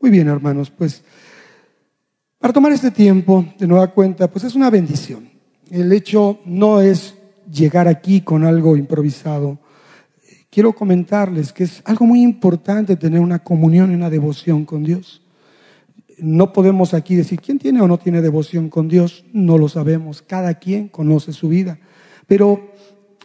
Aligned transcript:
Muy 0.00 0.10
bien, 0.10 0.28
hermanos, 0.28 0.70
pues 0.70 1.02
para 2.38 2.52
tomar 2.52 2.72
este 2.72 2.92
tiempo, 2.92 3.44
de 3.58 3.66
nueva 3.66 3.88
cuenta, 3.88 4.30
pues 4.30 4.44
es 4.44 4.54
una 4.54 4.70
bendición. 4.70 5.28
El 5.70 5.92
hecho 5.92 6.38
no 6.44 6.80
es 6.80 7.16
llegar 7.50 7.88
aquí 7.88 8.20
con 8.20 8.44
algo 8.44 8.76
improvisado. 8.76 9.58
Quiero 10.50 10.72
comentarles 10.72 11.52
que 11.52 11.64
es 11.64 11.82
algo 11.84 12.06
muy 12.06 12.22
importante 12.22 12.94
tener 12.94 13.18
una 13.18 13.40
comunión 13.40 13.90
y 13.90 13.96
una 13.96 14.08
devoción 14.08 14.64
con 14.64 14.84
Dios. 14.84 15.20
No 16.18 16.52
podemos 16.52 16.94
aquí 16.94 17.16
decir 17.16 17.40
quién 17.40 17.58
tiene 17.58 17.80
o 17.80 17.88
no 17.88 17.98
tiene 17.98 18.22
devoción 18.22 18.68
con 18.68 18.86
Dios, 18.86 19.24
no 19.32 19.58
lo 19.58 19.68
sabemos, 19.68 20.22
cada 20.22 20.54
quien 20.54 20.88
conoce 20.88 21.32
su 21.32 21.48
vida, 21.48 21.78
pero 22.26 22.72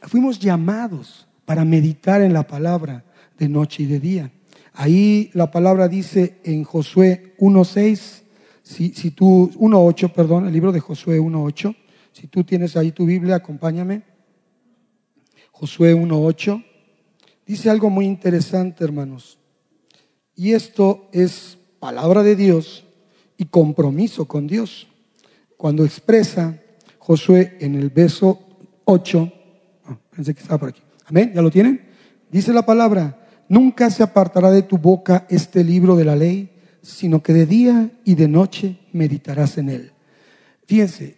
fuimos 0.02 0.40
llamados 0.40 1.28
para 1.46 1.66
meditar 1.66 2.22
en 2.22 2.34
la 2.34 2.48
palabra 2.48 3.04
de 3.38 3.48
noche 3.48 3.84
y 3.84 3.86
de 3.86 4.00
día. 4.00 4.32
Ahí 4.74 5.30
la 5.34 5.52
palabra 5.52 5.88
dice 5.88 6.40
en 6.44 6.64
Josué 6.64 7.36
1.6, 7.38 8.24
si, 8.64 8.90
si 8.94 9.12
tú, 9.12 9.52
1.8, 9.52 10.12
perdón, 10.12 10.48
el 10.48 10.54
libro 10.54 10.72
de 10.72 10.80
Josué 10.80 11.20
1.8, 11.20 11.76
si 12.12 12.28
tú 12.28 12.44
tienes 12.44 12.76
ahí 12.76 12.92
tu 12.92 13.06
Biblia, 13.06 13.36
acompáñame. 13.36 14.04
Josué 15.52 15.96
1.8, 15.96 16.66
dice 17.46 17.70
algo 17.70 17.90
muy 17.90 18.06
interesante, 18.06 18.84
hermanos. 18.84 19.38
Y 20.36 20.54
esto 20.54 21.08
es 21.12 21.58
palabra 21.80 22.24
de 22.24 22.36
Dios 22.36 22.86
y 23.38 23.46
compromiso 23.46 24.26
con 24.26 24.48
Dios. 24.48 24.88
Cuando 25.56 25.86
expresa 25.86 26.60
Josué 26.98 27.58
en 27.60 27.76
el 27.76 27.90
verso 27.90 28.40
8, 28.86 29.34
ah, 29.86 29.98
pensé 30.16 30.34
que 30.34 30.42
estaba 30.42 30.60
por 30.60 30.70
aquí. 30.70 30.82
Amén, 31.06 31.32
¿ya 31.36 31.42
lo 31.44 31.52
tienen? 31.52 31.82
Dice 32.32 32.52
la 32.54 32.66
palabra, 32.66 33.23
Nunca 33.54 33.92
se 33.92 34.02
apartará 34.02 34.50
de 34.50 34.64
tu 34.64 34.80
boca 34.80 35.28
este 35.30 35.64
libro 35.64 35.96
de 35.96 36.06
la 36.06 36.16
ley, 36.16 36.50
sino 36.82 37.22
que 37.22 37.34
de 37.34 37.46
día 37.46 37.92
y 38.04 38.16
de 38.16 38.28
noche 38.28 38.80
meditarás 38.94 39.60
en 39.60 39.70
él. 39.70 39.92
Fíjense, 40.66 41.18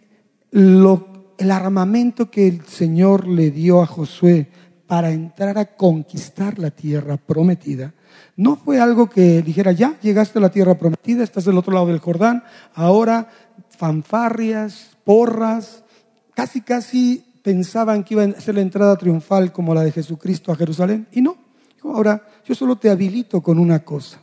el 0.52 1.50
armamento 1.50 2.30
que 2.30 2.46
el 2.50 2.66
Señor 2.66 3.26
le 3.26 3.52
dio 3.52 3.82
a 3.82 3.86
Josué 3.86 4.50
para 4.86 5.12
entrar 5.12 5.58
a 5.58 5.78
conquistar 5.78 6.60
la 6.60 6.72
tierra 6.72 7.16
prometida, 7.16 7.94
no 8.36 8.58
fue 8.58 8.82
algo 8.82 9.10
que 9.10 9.42
dijera, 9.42 9.72
ya 9.72 9.98
llegaste 10.02 10.40
a 10.40 10.42
la 10.42 10.52
tierra 10.52 10.78
prometida, 10.78 11.24
estás 11.24 11.46
del 11.46 11.58
otro 11.58 11.74
lado 11.74 11.88
del 11.88 12.00
Jordán, 12.00 12.44
ahora 12.74 13.30
fanfarrias, 13.70 14.98
porras, 15.06 15.86
casi 16.34 16.60
casi 16.60 17.24
pensaban 17.44 18.04
que 18.04 18.16
iba 18.16 18.26
a 18.26 18.42
ser 18.42 18.56
la 18.56 18.62
entrada 18.62 18.98
triunfal 18.98 19.54
como 19.54 19.74
la 19.74 19.84
de 19.84 19.94
Jesucristo 19.94 20.52
a 20.52 20.58
Jerusalén, 20.58 21.08
y 21.14 21.22
no, 21.22 21.45
ahora 21.94 22.26
yo 22.46 22.56
solo 22.56 22.78
te 22.78 22.90
habilito 22.90 23.42
con 23.42 23.60
una 23.60 23.80
cosa. 23.84 24.22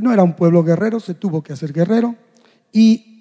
no 0.00 0.12
era 0.12 0.22
un 0.22 0.34
pueblo 0.34 0.62
guerrero, 0.62 1.00
se 1.00 1.14
tuvo 1.14 1.42
que 1.42 1.52
hacer 1.52 1.72
guerrero. 1.72 2.14
Y 2.72 3.16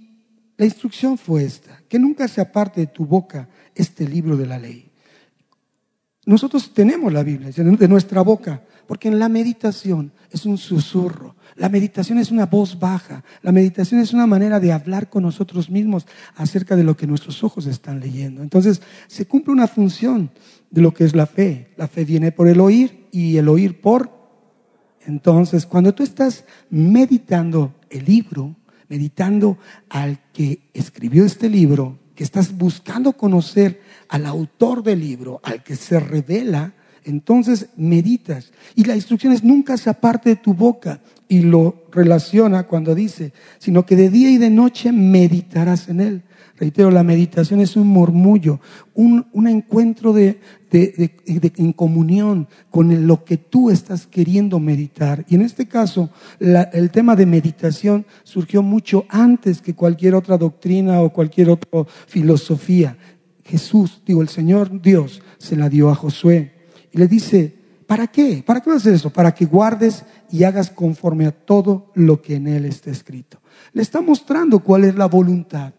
la 0.58 0.66
instrucción 0.66 1.18
fue 1.18 1.44
esta, 1.44 1.82
que 1.88 2.00
nunca 2.00 2.28
se 2.28 2.42
aparte 2.42 2.82
de 2.82 2.88
tu 2.88 3.06
boca 3.06 3.50
este 3.74 4.08
libro 4.08 4.38
de 4.38 4.46
la 4.46 4.60
ley. 4.60 4.92
Nosotros 6.26 6.74
tenemos 6.74 7.14
la 7.14 7.24
Biblia 7.24 7.52
de 7.52 7.88
nuestra 7.88 8.22
boca, 8.22 8.64
porque 8.88 9.08
en 9.08 9.20
la 9.20 9.30
meditación 9.30 10.12
es 10.32 10.46
un 10.46 10.58
susurro, 10.58 11.36
la 11.56 11.70
meditación 11.70 12.18
es 12.18 12.32
una 12.32 12.48
voz 12.48 12.80
baja, 12.80 13.24
la 13.42 13.52
meditación 13.52 14.02
es 14.02 14.12
una 14.12 14.26
manera 14.26 14.60
de 14.60 14.74
hablar 14.74 15.10
con 15.10 15.24
nosotros 15.24 15.70
mismos 15.70 16.08
acerca 16.36 16.76
de 16.76 16.84
lo 16.84 16.98
que 16.98 17.08
nuestros 17.08 17.44
ojos 17.44 17.68
están 17.68 18.00
leyendo. 18.00 18.42
Entonces 18.42 18.82
se 19.08 19.28
cumple 19.28 19.54
una 19.54 19.68
función 19.68 20.32
de 20.72 20.82
lo 20.82 20.94
que 20.94 21.04
es 21.04 21.16
la 21.16 21.28
fe. 21.28 21.72
La 21.78 21.88
fe 21.88 22.06
viene 22.06 22.32
por 22.32 22.48
el 22.48 22.60
oír 22.60 23.05
y 23.16 23.38
el 23.38 23.48
oír 23.48 23.80
por... 23.80 24.12
Entonces, 25.08 25.66
cuando 25.66 25.94
tú 25.94 26.04
estás 26.04 26.44
meditando 26.70 27.74
el 27.90 28.04
libro, 28.04 28.56
meditando 28.90 29.58
al 29.88 30.20
que 30.34 30.64
escribió 30.74 31.24
este 31.24 31.48
libro, 31.48 31.98
que 32.14 32.26
estás 32.26 32.58
buscando 32.58 33.14
conocer 33.14 33.82
al 34.10 34.26
autor 34.26 34.84
del 34.84 35.00
libro, 35.00 35.40
al 35.44 35.64
que 35.64 35.78
se 35.78 36.00
revela, 36.00 36.74
entonces 37.06 37.70
meditas. 37.78 38.52
Y 38.76 38.84
la 38.84 38.96
instrucción 38.96 39.32
es 39.32 39.44
nunca 39.44 39.78
se 39.78 39.90
aparte 39.90 40.32
de 40.32 40.36
tu 40.36 40.54
boca. 40.54 41.00
Y 41.30 41.42
lo 41.42 41.86
relaciona 41.92 42.64
cuando 42.64 42.96
dice, 42.96 43.32
sino 43.60 43.86
que 43.86 43.96
de 43.96 44.10
día 44.10 44.30
y 44.30 44.38
de 44.38 44.50
noche 44.50 44.92
meditarás 44.92 45.88
en 45.88 46.02
él. 46.02 46.24
Reitero, 46.58 46.90
la 46.90 47.04
meditación 47.04 47.60
es 47.60 47.76
un 47.76 47.88
murmullo, 47.88 48.62
un, 48.94 49.26
encuentro 49.46 50.14
de, 50.14 50.40
en 50.72 51.74
comunión 51.74 52.48
con 52.70 53.06
lo 53.06 53.26
que 53.26 53.36
tú 53.36 53.70
estás 53.70 54.08
queriendo 54.08 54.60
meditar. 54.60 55.26
Y 55.28 55.36
en 55.36 55.42
este 55.42 55.68
caso, 55.68 56.10
el 56.40 56.92
tema 56.92 57.18
de 57.18 57.26
meditación 57.26 58.06
surgió 58.24 58.64
mucho 58.64 59.06
antes 59.10 59.62
que 59.62 59.76
cualquier 59.76 60.16
otra 60.16 60.38
doctrina 60.38 61.02
o 61.02 61.12
cualquier 61.12 61.50
otra 61.50 61.86
filosofía. 62.08 62.98
Jesús, 63.44 64.02
digo, 64.06 64.22
el 64.22 64.30
Señor 64.30 64.82
Dios 64.82 65.22
se 65.38 65.58
la 65.58 65.68
dio 65.68 65.90
a 65.90 65.96
Josué 65.96 66.54
y 66.94 66.98
le 66.98 67.10
dice, 67.10 67.54
¿para 67.86 68.08
qué? 68.08 68.44
¿Para 68.46 68.62
qué 68.62 68.70
vas 68.70 68.78
a 68.78 68.80
hacer 68.80 68.94
eso? 68.94 69.10
Para 69.10 69.36
que 69.36 69.46
guardes 69.46 70.06
y 70.32 70.44
hagas 70.44 70.70
conforme 70.70 71.26
a 71.26 71.32
todo 71.32 71.92
lo 71.96 72.22
que 72.22 72.36
en 72.36 72.48
él 72.48 72.64
está 72.64 72.92
escrito. 72.92 73.42
Le 73.74 73.82
está 73.82 74.00
mostrando 74.00 74.60
cuál 74.60 74.86
es 74.86 74.96
la 74.96 75.08
voluntad. 75.08 75.74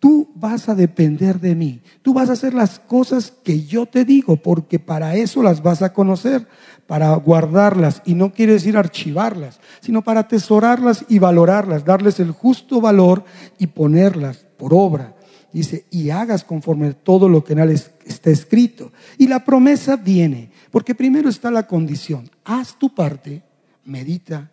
Tú 0.00 0.30
vas 0.34 0.68
a 0.68 0.76
depender 0.76 1.40
de 1.40 1.56
mí. 1.56 1.80
Tú 2.02 2.14
vas 2.14 2.30
a 2.30 2.34
hacer 2.34 2.54
las 2.54 2.78
cosas 2.78 3.32
que 3.42 3.64
yo 3.64 3.86
te 3.86 4.04
digo, 4.04 4.36
porque 4.36 4.78
para 4.78 5.16
eso 5.16 5.42
las 5.42 5.62
vas 5.62 5.82
a 5.82 5.92
conocer, 5.92 6.46
para 6.86 7.14
guardarlas. 7.16 8.02
Y 8.04 8.14
no 8.14 8.32
quiere 8.32 8.52
decir 8.52 8.76
archivarlas, 8.76 9.58
sino 9.80 10.02
para 10.02 10.20
atesorarlas 10.20 11.04
y 11.08 11.18
valorarlas, 11.18 11.84
darles 11.84 12.20
el 12.20 12.30
justo 12.30 12.80
valor 12.80 13.24
y 13.58 13.66
ponerlas 13.68 14.46
por 14.56 14.72
obra. 14.72 15.16
Dice, 15.52 15.86
y 15.90 16.10
hagas 16.10 16.44
conforme 16.44 16.92
todo 16.92 17.28
lo 17.28 17.42
que 17.42 17.54
en 17.54 17.58
él 17.60 17.70
está 17.70 18.30
escrito. 18.30 18.92
Y 19.16 19.26
la 19.26 19.44
promesa 19.44 19.96
viene, 19.96 20.52
porque 20.70 20.94
primero 20.94 21.28
está 21.28 21.50
la 21.50 21.66
condición. 21.66 22.30
Haz 22.44 22.78
tu 22.78 22.94
parte, 22.94 23.42
medita, 23.84 24.50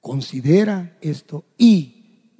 considera 0.00 0.96
esto 1.00 1.44
y 1.56 1.97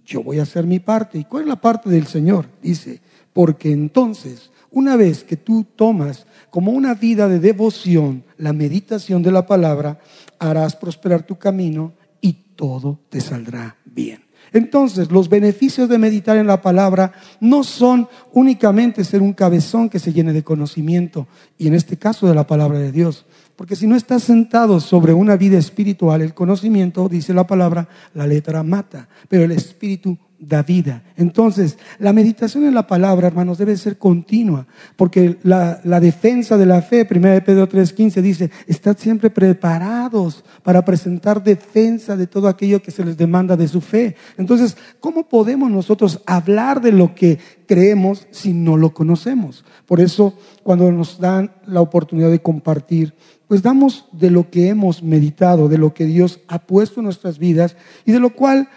yo 0.08 0.22
voy 0.22 0.38
a 0.38 0.42
hacer 0.42 0.66
mi 0.66 0.80
parte. 0.80 1.18
¿Y 1.18 1.24
cuál 1.24 1.42
es 1.42 1.48
la 1.48 1.60
parte 1.60 1.90
del 1.90 2.06
Señor? 2.06 2.48
Dice, 2.62 3.00
porque 3.34 3.70
entonces, 3.70 4.50
una 4.70 4.96
vez 4.96 5.22
que 5.22 5.36
tú 5.36 5.66
tomas 5.76 6.26
como 6.50 6.72
una 6.72 6.94
vida 6.94 7.28
de 7.28 7.38
devoción 7.38 8.24
la 8.38 8.54
meditación 8.54 9.22
de 9.22 9.32
la 9.32 9.46
palabra, 9.46 10.00
harás 10.38 10.74
prosperar 10.74 11.24
tu 11.24 11.36
camino 11.36 11.92
y 12.22 12.32
todo 12.56 12.98
te 13.10 13.20
saldrá 13.20 13.76
bien. 13.84 14.24
Entonces, 14.50 15.10
los 15.10 15.28
beneficios 15.28 15.90
de 15.90 15.98
meditar 15.98 16.38
en 16.38 16.46
la 16.46 16.62
palabra 16.62 17.12
no 17.38 17.62
son 17.62 18.08
únicamente 18.32 19.04
ser 19.04 19.20
un 19.20 19.34
cabezón 19.34 19.90
que 19.90 19.98
se 19.98 20.14
llene 20.14 20.32
de 20.32 20.42
conocimiento, 20.42 21.26
y 21.58 21.66
en 21.66 21.74
este 21.74 21.98
caso 21.98 22.26
de 22.26 22.34
la 22.34 22.46
palabra 22.46 22.78
de 22.78 22.90
Dios, 22.90 23.26
porque 23.58 23.74
si 23.74 23.88
no 23.88 23.96
estás 23.96 24.22
sentado 24.22 24.78
sobre 24.78 25.12
una 25.12 25.36
vida 25.36 25.58
espiritual, 25.58 26.22
el 26.22 26.32
conocimiento, 26.32 27.08
dice 27.08 27.34
la 27.34 27.44
palabra, 27.44 27.88
la 28.14 28.24
letra 28.24 28.62
mata, 28.62 29.08
pero 29.28 29.42
el 29.42 29.50
espíritu 29.50 30.16
da 30.38 30.62
vida. 30.62 31.02
Entonces, 31.16 31.76
la 31.98 32.12
meditación 32.12 32.64
en 32.64 32.74
la 32.74 32.86
palabra, 32.86 33.26
hermanos, 33.26 33.58
debe 33.58 33.76
ser 33.76 33.98
continua, 33.98 34.68
porque 34.94 35.38
la, 35.42 35.80
defensa 36.00 36.56
de 36.56 36.66
la 36.66 36.82
fe, 36.82 37.04
1 37.10 37.44
Pedro 37.44 37.68
3:15 37.68 38.22
dice, 38.22 38.50
estad 38.68 38.96
siempre 38.96 39.30
preparados 39.30 40.44
para 40.62 40.84
presentar 40.84 41.42
defensa 41.42 42.16
de 42.16 42.28
todo 42.28 42.46
aquello 42.46 42.80
que 42.80 42.92
se 42.92 43.04
les 43.04 43.16
demanda 43.16 43.56
de 43.56 43.66
su 43.66 43.80
fe. 43.80 44.14
Entonces, 44.36 44.76
¿cómo 45.00 45.28
podemos 45.28 45.68
nosotros 45.68 46.22
hablar 46.26 46.80
de 46.80 46.92
lo 46.92 47.12
que 47.12 47.40
creemos 47.66 48.28
si 48.30 48.52
no 48.52 48.76
lo 48.76 48.94
conocemos? 48.94 49.64
Por 49.84 50.00
eso, 50.00 50.34
cuando 50.62 50.92
nos 50.92 51.18
dan 51.18 51.50
la 51.66 51.80
oportunidad 51.80 52.30
de 52.30 52.40
compartir, 52.40 53.14
pues 53.48 53.62
damos 53.62 54.04
de 54.12 54.30
lo 54.30 54.50
que 54.50 54.68
hemos 54.68 55.02
meditado, 55.02 55.68
de 55.68 55.78
lo 55.78 55.94
que 55.94 56.04
Dios 56.04 56.40
ha 56.48 56.60
puesto 56.60 57.00
en 57.00 57.04
nuestras 57.04 57.38
vidas 57.38 57.76
y 58.04 58.12
de 58.12 58.20
lo 58.20 58.34
cual 58.34 58.68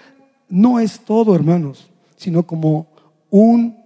no 0.49 0.79
es 0.79 1.01
todo, 1.01 1.35
hermanos, 1.35 1.90
sino 2.16 2.47
como 2.47 2.87
un 3.29 3.78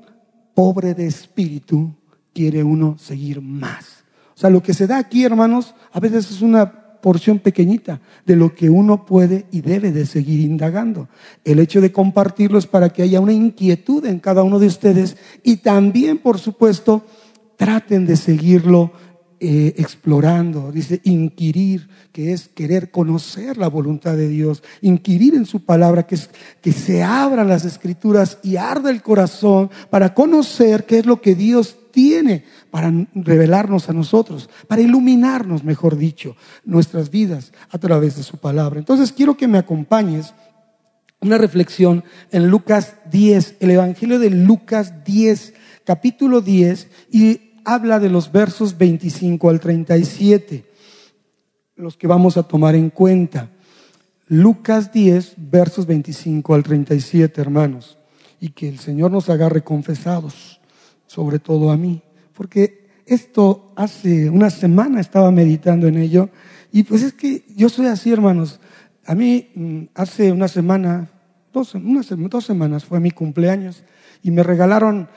pobre 0.54 0.94
de 0.94 1.07
espíritu 1.07 1.94
quiere 2.33 2.63
uno 2.63 2.98
seguir 3.00 3.42
más. 3.42 4.04
O 4.36 4.38
sea, 4.38 4.50
lo 4.50 4.62
que 4.62 4.74
se 4.74 4.88
da 4.88 4.98
aquí, 4.98 5.24
hermanos, 5.24 5.74
a 5.92 6.00
veces 6.00 6.30
es 6.30 6.42
una 6.42 6.86
porción 7.01 7.39
pequeñita 7.39 8.01
de 8.25 8.36
lo 8.36 8.56
que 8.56 8.69
uno 8.69 9.06
puede 9.06 9.45
y 9.51 9.62
debe 9.62 9.92
de 9.92 10.06
seguir 10.06 10.39
indagando. 10.39 11.07
El 11.44 11.60
hecho 11.60 11.80
de 11.80 11.92
compartirlo 11.92 12.57
es 12.57 12.65
para 12.68 12.89
que 12.89 13.04
haya 13.04 13.19
una 13.19 13.31
inquietud 13.31 14.06
en 14.06 14.19
cada 14.19 14.44
uno 14.44 14.60
de 14.60 14.68
ustedes 14.68 15.15
y 15.44 15.57
también, 15.57 16.18
por 16.18 16.39
supuesto, 16.39 17.06
traten 17.57 18.06
de 18.06 18.18
seguirlo 18.18 18.92
eh, 19.47 19.75
explorando, 19.77 20.71
dice 20.71 21.01
inquirir, 21.03 21.88
que 22.12 22.33
es 22.33 22.47
querer 22.47 22.89
conocer 22.89 23.57
la 23.57 23.68
voluntad 23.68 24.18
de 24.18 24.27
Dios, 24.27 24.63
inquirir 24.81 25.36
en 25.36 25.45
su 25.45 25.63
palabra, 25.63 26.07
que 26.07 26.15
es 26.15 26.31
que 26.62 26.71
se 26.71 27.03
abran 27.03 27.47
las 27.47 27.63
escrituras 27.63 28.39
y 28.42 28.56
arda 28.56 28.89
el 28.89 29.03
corazón 29.03 29.69
para 29.92 30.15
conocer 30.15 30.88
qué 30.88 30.97
es 30.97 31.06
lo 31.06 31.21
que 31.21 31.36
Dios 31.36 31.77
tiene 31.92 32.44
para 32.71 32.92
revelarnos 33.13 33.88
a 33.88 33.94
nosotros, 33.94 34.50
para 34.68 34.81
iluminarnos, 34.81 35.63
mejor 35.63 35.95
dicho, 35.95 36.36
nuestras 36.63 37.12
vidas 37.12 37.53
a 37.69 37.77
través 37.77 38.15
de 38.18 38.24
su 38.24 38.38
palabra. 38.38 38.80
Entonces 38.80 39.12
quiero 39.12 39.38
que 39.38 39.48
me 39.48 39.59
acompañes 39.59 40.33
una 41.21 41.38
reflexión 41.38 42.03
en 42.31 42.48
Lucas 42.48 42.95
10, 43.12 43.57
el 43.59 43.69
Evangelio 43.69 44.18
de 44.18 44.31
Lucas 44.31 45.06
10, 45.06 45.53
capítulo 45.83 46.41
10, 46.41 46.88
y 47.12 47.45
habla 47.65 48.00
de 48.00 48.09
los 48.09 48.31
versos 48.31 48.77
25 48.77 49.50
al 49.50 49.59
37, 49.59 50.65
los 51.75 51.97
que 51.97 52.07
vamos 52.07 52.38
a 52.38 52.44
tomar 52.44 52.75
en 52.75 52.89
cuenta. 52.89 53.50
Lucas 54.27 54.91
10, 54.91 55.33
versos 55.38 55.85
25 55.85 56.53
al 56.53 56.63
37, 56.63 57.41
hermanos, 57.41 57.97
y 58.39 58.50
que 58.50 58.69
el 58.69 58.79
Señor 58.79 59.12
nos 59.12 59.29
agarre 59.29 59.63
confesados, 59.63 60.62
sobre 61.06 61.39
todo 61.39 61.71
a 61.71 61.77
mí, 61.77 62.01
porque 62.33 62.85
esto 63.06 63.71
hace 63.75 64.29
una 64.29 64.50
semana 64.50 65.00
estaba 65.00 65.29
meditando 65.31 65.88
en 65.88 65.97
ello, 65.97 66.29
y 66.71 66.83
pues 66.83 67.03
es 67.03 67.13
que 67.13 67.44
yo 67.56 67.69
soy 67.69 67.88
así, 67.88 68.12
hermanos. 68.12 68.59
A 69.06 69.13
mí 69.13 69.50
mm, 69.53 69.83
hace 69.94 70.31
una 70.31 70.47
semana, 70.47 71.09
dos, 71.53 71.73
dos 71.75 72.45
semanas 72.45 72.83
fue 72.83 73.00
mi 73.00 73.12
cumpleaños, 73.12 73.83
y 74.25 74.31
me 74.31 74.42
regalaron 74.42 75.07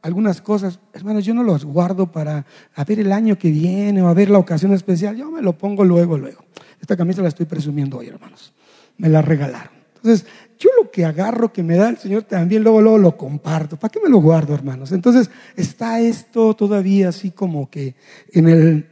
algunas 0.00 0.40
cosas. 0.40 0.80
Hermanos, 0.94 1.26
yo 1.26 1.34
no 1.34 1.42
los 1.42 1.66
guardo 1.66 2.10
para 2.10 2.46
a 2.74 2.84
ver 2.84 3.00
el 3.00 3.12
año 3.12 3.36
que 3.36 3.50
viene 3.50 4.00
o 4.00 4.08
a 4.08 4.14
ver 4.14 4.30
la 4.30 4.38
ocasión 4.38 4.72
especial. 4.72 5.14
Yo 5.14 5.30
me 5.30 5.42
lo 5.42 5.58
pongo 5.58 5.84
luego, 5.84 6.16
luego. 6.16 6.42
Esta 6.80 6.96
camisa 6.96 7.20
la 7.20 7.28
estoy 7.28 7.44
presumiendo 7.44 7.98
hoy, 7.98 8.08
hermanos. 8.08 8.54
Me 8.96 9.10
la 9.10 9.20
regalaron. 9.20 9.74
Entonces, 9.96 10.26
yo 10.58 10.70
lo 10.82 10.90
que 10.90 11.04
agarro 11.04 11.52
que 11.52 11.62
me 11.62 11.76
da 11.76 11.90
el 11.90 11.98
Señor 11.98 12.22
también, 12.22 12.62
luego, 12.62 12.80
luego 12.80 12.96
lo 12.96 13.14
comparto. 13.18 13.76
¿Para 13.76 13.92
qué 13.92 14.00
me 14.02 14.08
lo 14.08 14.22
guardo, 14.22 14.54
hermanos? 14.54 14.90
Entonces, 14.90 15.28
está 15.54 16.00
esto 16.00 16.54
todavía 16.54 17.10
así 17.10 17.32
como 17.32 17.68
que 17.68 17.94
en 18.32 18.48
el, 18.48 18.86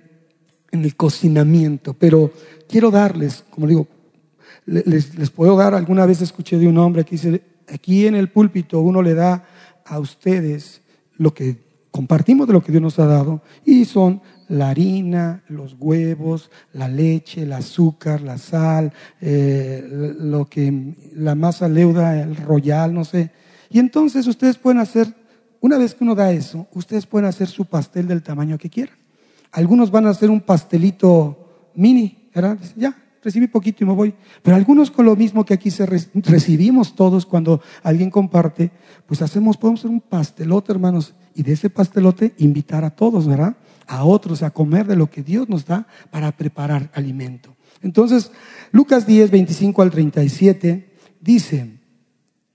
en 0.73 0.85
el 0.85 0.95
cocinamiento. 0.95 1.95
Pero 1.95 2.33
quiero 2.69 2.91
darles, 2.91 3.43
como 3.49 3.67
digo, 3.67 3.89
les, 4.67 5.15
les 5.15 5.31
puedo 5.31 5.57
dar, 5.57 5.75
alguna 5.75 6.05
vez 6.05 6.21
escuché 6.21 6.59
de 6.59 6.69
un 6.69 6.77
hombre 6.77 7.07
que 7.07 7.13
dice, 7.13 7.43
aquí 7.73 8.07
en 8.07 8.15
el 8.15 8.29
púlpito 8.29 8.81
uno 8.81 9.03
le 9.03 9.15
da 9.15 9.45
a 9.85 9.99
ustedes 9.99 10.83
lo 11.17 11.35
que 11.35 11.63
compartimos 11.91 12.47
de 12.47 12.53
lo 12.53 12.63
que 12.63 12.73
Dios 12.73 12.83
nos 12.83 12.99
ha 12.99 13.07
dado 13.07 13.43
y 13.65 13.85
son 13.85 14.21
la 14.49 14.71
harina, 14.71 15.43
los 15.49 15.77
huevos, 15.79 16.51
la 16.73 16.89
leche, 16.89 17.43
el 17.43 17.53
azúcar, 17.53 18.21
la 18.21 18.37
sal, 18.37 18.93
eh, 19.21 20.15
lo 20.19 20.47
que 20.47 20.95
la 21.15 21.35
masa 21.35 21.69
leuda, 21.69 22.21
el 22.21 22.37
royal, 22.37 22.93
no 22.93 23.05
sé. 23.05 23.31
Y 23.71 23.79
entonces 23.79 24.27
ustedes 24.27 24.57
pueden 24.59 24.81
hacer, 24.81 25.07
una 25.61 25.79
vez 25.79 25.95
que 25.95 26.05
uno 26.05 26.15
da 26.15 26.33
eso, 26.33 26.67
ustedes 26.73 27.07
pueden 27.07 27.27
hacer 27.27 27.49
su 27.49 27.65
pastel 27.65 28.09
del 28.09 28.23
tamaño 28.23 28.59
que 28.59 28.71
quieran. 28.71 28.97
Algunos 29.53 29.91
van 29.91 30.07
a 30.07 30.11
hacer 30.11 30.31
un 30.31 30.41
pastelito 30.41 31.71
mini, 31.75 32.29
¿verdad? 32.35 32.59
Ya, 32.77 32.97
recibí 33.25 33.47
poquito 33.47 33.83
y 33.83 33.87
me 33.87 33.95
voy. 33.95 34.15
Pero 34.43 34.57
algunos 34.57 34.91
con 34.91 35.07
lo 35.07 35.17
mismo 35.17 35.45
que 35.45 35.55
aquí 35.55 35.71
se 35.71 35.87
recibimos 35.87 36.95
todos 36.95 37.27
cuando 37.27 37.61
alguien 37.83 38.11
comparte, 38.11 38.71
pues 39.07 39.23
hacemos, 39.23 39.57
podemos 39.57 39.81
hacer 39.81 39.91
un 39.91 40.01
pastelote, 40.01 40.73
hermanos, 40.73 41.15
y 41.35 41.43
de 41.43 41.53
ese 41.53 41.71
pastelote 41.71 42.35
invitar 42.39 42.85
a 42.85 42.91
todos, 42.91 43.27
¿verdad? 43.27 43.57
A 43.87 44.05
otros 44.05 44.43
a 44.43 44.51
comer 44.51 44.87
de 44.87 44.97
lo 44.97 45.11
que 45.11 45.23
Dios 45.23 45.49
nos 45.49 45.67
da 45.67 45.87
para 46.11 46.33
preparar 46.33 46.91
alimento. 46.95 47.57
Entonces, 47.83 48.31
Lucas 48.71 49.07
10, 49.07 49.31
25 49.31 49.83
al 49.83 49.91
37 49.91 50.91
dice, 51.21 51.79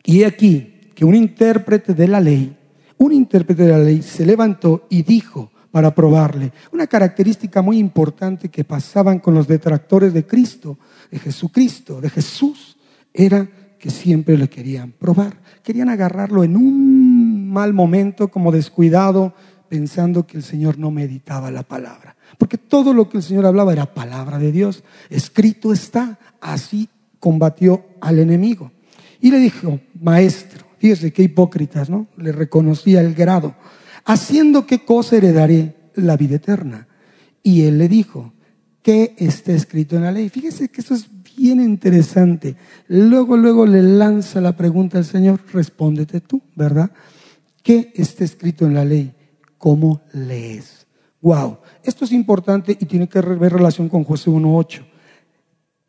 y 0.03 0.23
aquí 0.23 0.75
que 0.95 1.05
un 1.05 1.15
intérprete 1.15 1.93
de 1.93 2.07
la 2.07 2.19
ley, 2.19 2.57
un 2.97 3.11
intérprete 3.13 3.63
de 3.63 3.71
la 3.71 3.79
ley 3.79 4.01
se 4.01 4.25
levantó 4.25 4.85
y 4.89 5.03
dijo, 5.03 5.51
para 5.71 5.93
probarle. 5.93 6.51
Una 6.71 6.87
característica 6.87 7.61
muy 7.61 7.77
importante 7.77 8.49
que 8.49 8.63
pasaban 8.63 9.19
con 9.19 9.33
los 9.33 9.47
detractores 9.47 10.13
de 10.13 10.25
Cristo, 10.25 10.77
de 11.11 11.19
Jesucristo, 11.19 12.01
de 12.01 12.09
Jesús, 12.09 12.77
era 13.13 13.47
que 13.77 13.89
siempre 13.89 14.37
le 14.37 14.49
querían 14.49 14.91
probar. 14.91 15.37
Querían 15.63 15.89
agarrarlo 15.89 16.43
en 16.43 16.55
un 16.55 17.49
mal 17.49 17.73
momento, 17.73 18.29
como 18.29 18.51
descuidado, 18.51 19.33
pensando 19.69 20.25
que 20.25 20.37
el 20.37 20.43
Señor 20.43 20.77
no 20.77 20.91
meditaba 20.91 21.51
la 21.51 21.63
palabra. 21.63 22.15
Porque 22.37 22.57
todo 22.57 22.93
lo 22.93 23.09
que 23.09 23.17
el 23.17 23.23
Señor 23.23 23.45
hablaba 23.45 23.71
era 23.71 23.93
palabra 23.93 24.37
de 24.37 24.51
Dios. 24.51 24.83
Escrito 25.09 25.71
está. 25.71 26.19
Así 26.41 26.89
combatió 27.19 27.85
al 28.01 28.19
enemigo. 28.19 28.71
Y 29.21 29.31
le 29.31 29.39
dijo, 29.39 29.79
maestro, 30.01 30.65
fíjese 30.77 31.11
qué 31.11 31.23
hipócritas, 31.23 31.89
¿no? 31.89 32.07
Le 32.17 32.31
reconocía 32.31 33.01
el 33.01 33.13
grado 33.13 33.55
haciendo 34.05 34.65
qué 34.65 34.85
cosa 34.85 35.17
heredaré 35.17 35.75
la 35.95 36.17
vida 36.17 36.35
eterna. 36.35 36.87
Y 37.43 37.63
él 37.63 37.77
le 37.77 37.87
dijo, 37.87 38.33
¿qué 38.81 39.15
está 39.17 39.53
escrito 39.53 39.95
en 39.95 40.03
la 40.03 40.11
ley? 40.11 40.29
Fíjese 40.29 40.69
que 40.69 40.81
eso 40.81 40.93
es 40.93 41.07
bien 41.37 41.61
interesante. 41.61 42.55
Luego, 42.87 43.37
luego 43.37 43.65
le 43.65 43.81
lanza 43.81 44.41
la 44.41 44.55
pregunta 44.55 44.97
al 44.97 45.05
Señor, 45.05 45.39
respóndete 45.53 46.21
tú, 46.21 46.41
¿verdad? 46.55 46.91
¿Qué 47.63 47.91
está 47.95 48.23
escrito 48.23 48.65
en 48.65 48.73
la 48.73 48.85
ley? 48.85 49.13
¿Cómo 49.57 50.01
lees? 50.13 50.87
Wow, 51.21 51.57
esto 51.83 52.05
es 52.05 52.11
importante 52.11 52.77
y 52.79 52.85
tiene 52.85 53.07
que 53.07 53.21
ver 53.21 53.53
relación 53.53 53.89
con 53.89 54.03
José 54.03 54.29
1.8. 54.29 54.85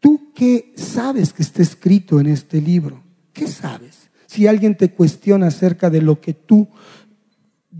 ¿Tú 0.00 0.32
qué 0.34 0.72
sabes 0.76 1.32
que 1.32 1.42
está 1.42 1.62
escrito 1.62 2.18
en 2.20 2.26
este 2.26 2.60
libro? 2.60 3.02
¿Qué 3.32 3.46
sabes? 3.46 4.10
Si 4.26 4.46
alguien 4.46 4.76
te 4.76 4.90
cuestiona 4.90 5.48
acerca 5.48 5.90
de 5.90 6.02
lo 6.02 6.20
que 6.20 6.32
tú 6.32 6.68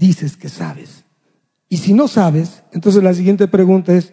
dices 0.01 0.37
que 0.37 0.49
sabes. 0.49 1.05
Y 1.69 1.77
si 1.77 1.93
no 1.93 2.09
sabes, 2.09 2.65
entonces 2.73 3.03
la 3.03 3.15
siguiente 3.15 3.47
pregunta 3.47 3.93
es, 3.93 4.13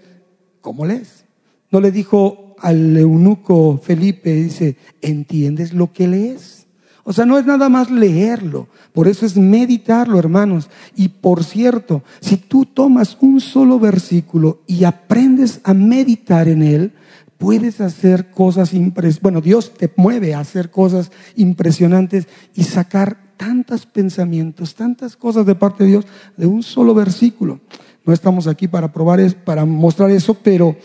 ¿cómo 0.62 0.86
lees? 0.86 1.24
No 1.72 1.80
le 1.80 1.92
dijo 1.92 2.56
al 2.60 2.95
eunuco 2.95 3.80
Felipe, 3.81 4.34
dice, 4.34 4.78
¿entiendes 5.01 5.74
lo 5.74 5.92
que 5.94 6.07
lees? 6.07 6.68
O 7.04 7.13
sea, 7.13 7.25
no 7.25 7.39
es 7.39 7.45
nada 7.45 7.69
más 7.69 7.89
leerlo, 7.89 8.68
por 8.92 9.07
eso 9.07 9.25
es 9.25 9.38
meditarlo, 9.38 10.19
hermanos. 10.19 10.69
Y 10.94 11.07
por 11.07 11.45
cierto, 11.45 12.04
si 12.19 12.36
tú 12.36 12.66
tomas 12.66 13.18
un 13.22 13.39
solo 13.39 13.80
versículo 13.80 14.62
y 14.68 14.84
aprendes 14.84 15.62
a 15.63 15.74
meditar 15.74 16.50
en 16.50 16.63
él, 16.63 16.92
puedes 17.38 17.80
hacer 17.80 18.30
cosas 18.31 18.74
impresionantes. 18.74 19.22
Bueno, 19.22 19.39
Dios 19.39 19.74
te 19.74 19.89
mueve 19.95 20.34
a 20.34 20.42
hacer 20.42 20.69
cosas 20.69 21.12
impresionantes 21.38 22.28
y 22.54 22.66
sacar 22.66 23.26
tantos 23.38 23.86
pensamientos, 23.86 24.75
tantas 24.75 25.16
cosas 25.16 25.45
de 25.45 25.56
parte 25.56 25.84
de 25.84 25.92
Dios 25.92 26.06
de 26.36 26.45
un 26.45 26.63
solo 26.63 26.94
versículo. 26.94 27.60
No 28.06 28.13
estamos 28.13 28.48
aquí 28.48 28.68
para 28.68 28.92
probar, 28.92 29.19
para 29.44 29.66
mostrar 29.66 30.10
eso, 30.12 30.34
pero 30.34 30.75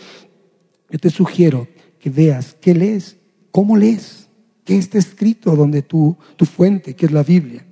yo 0.89 0.99
te 0.99 1.09
sugiero 1.09 1.67
que 1.99 2.09
veas 2.09 2.55
qué 2.61 2.73
lees, 2.73 3.17
cómo 3.51 3.75
lees, 3.75 4.29
qué 4.63 4.77
está 4.77 4.97
escrito 4.97 5.55
donde 5.55 5.81
tu, 5.81 6.15
tu 6.35 6.45
fuente, 6.45 6.95
que 6.95 7.05
es 7.05 7.11
la 7.11 7.23
Biblia. 7.23 7.65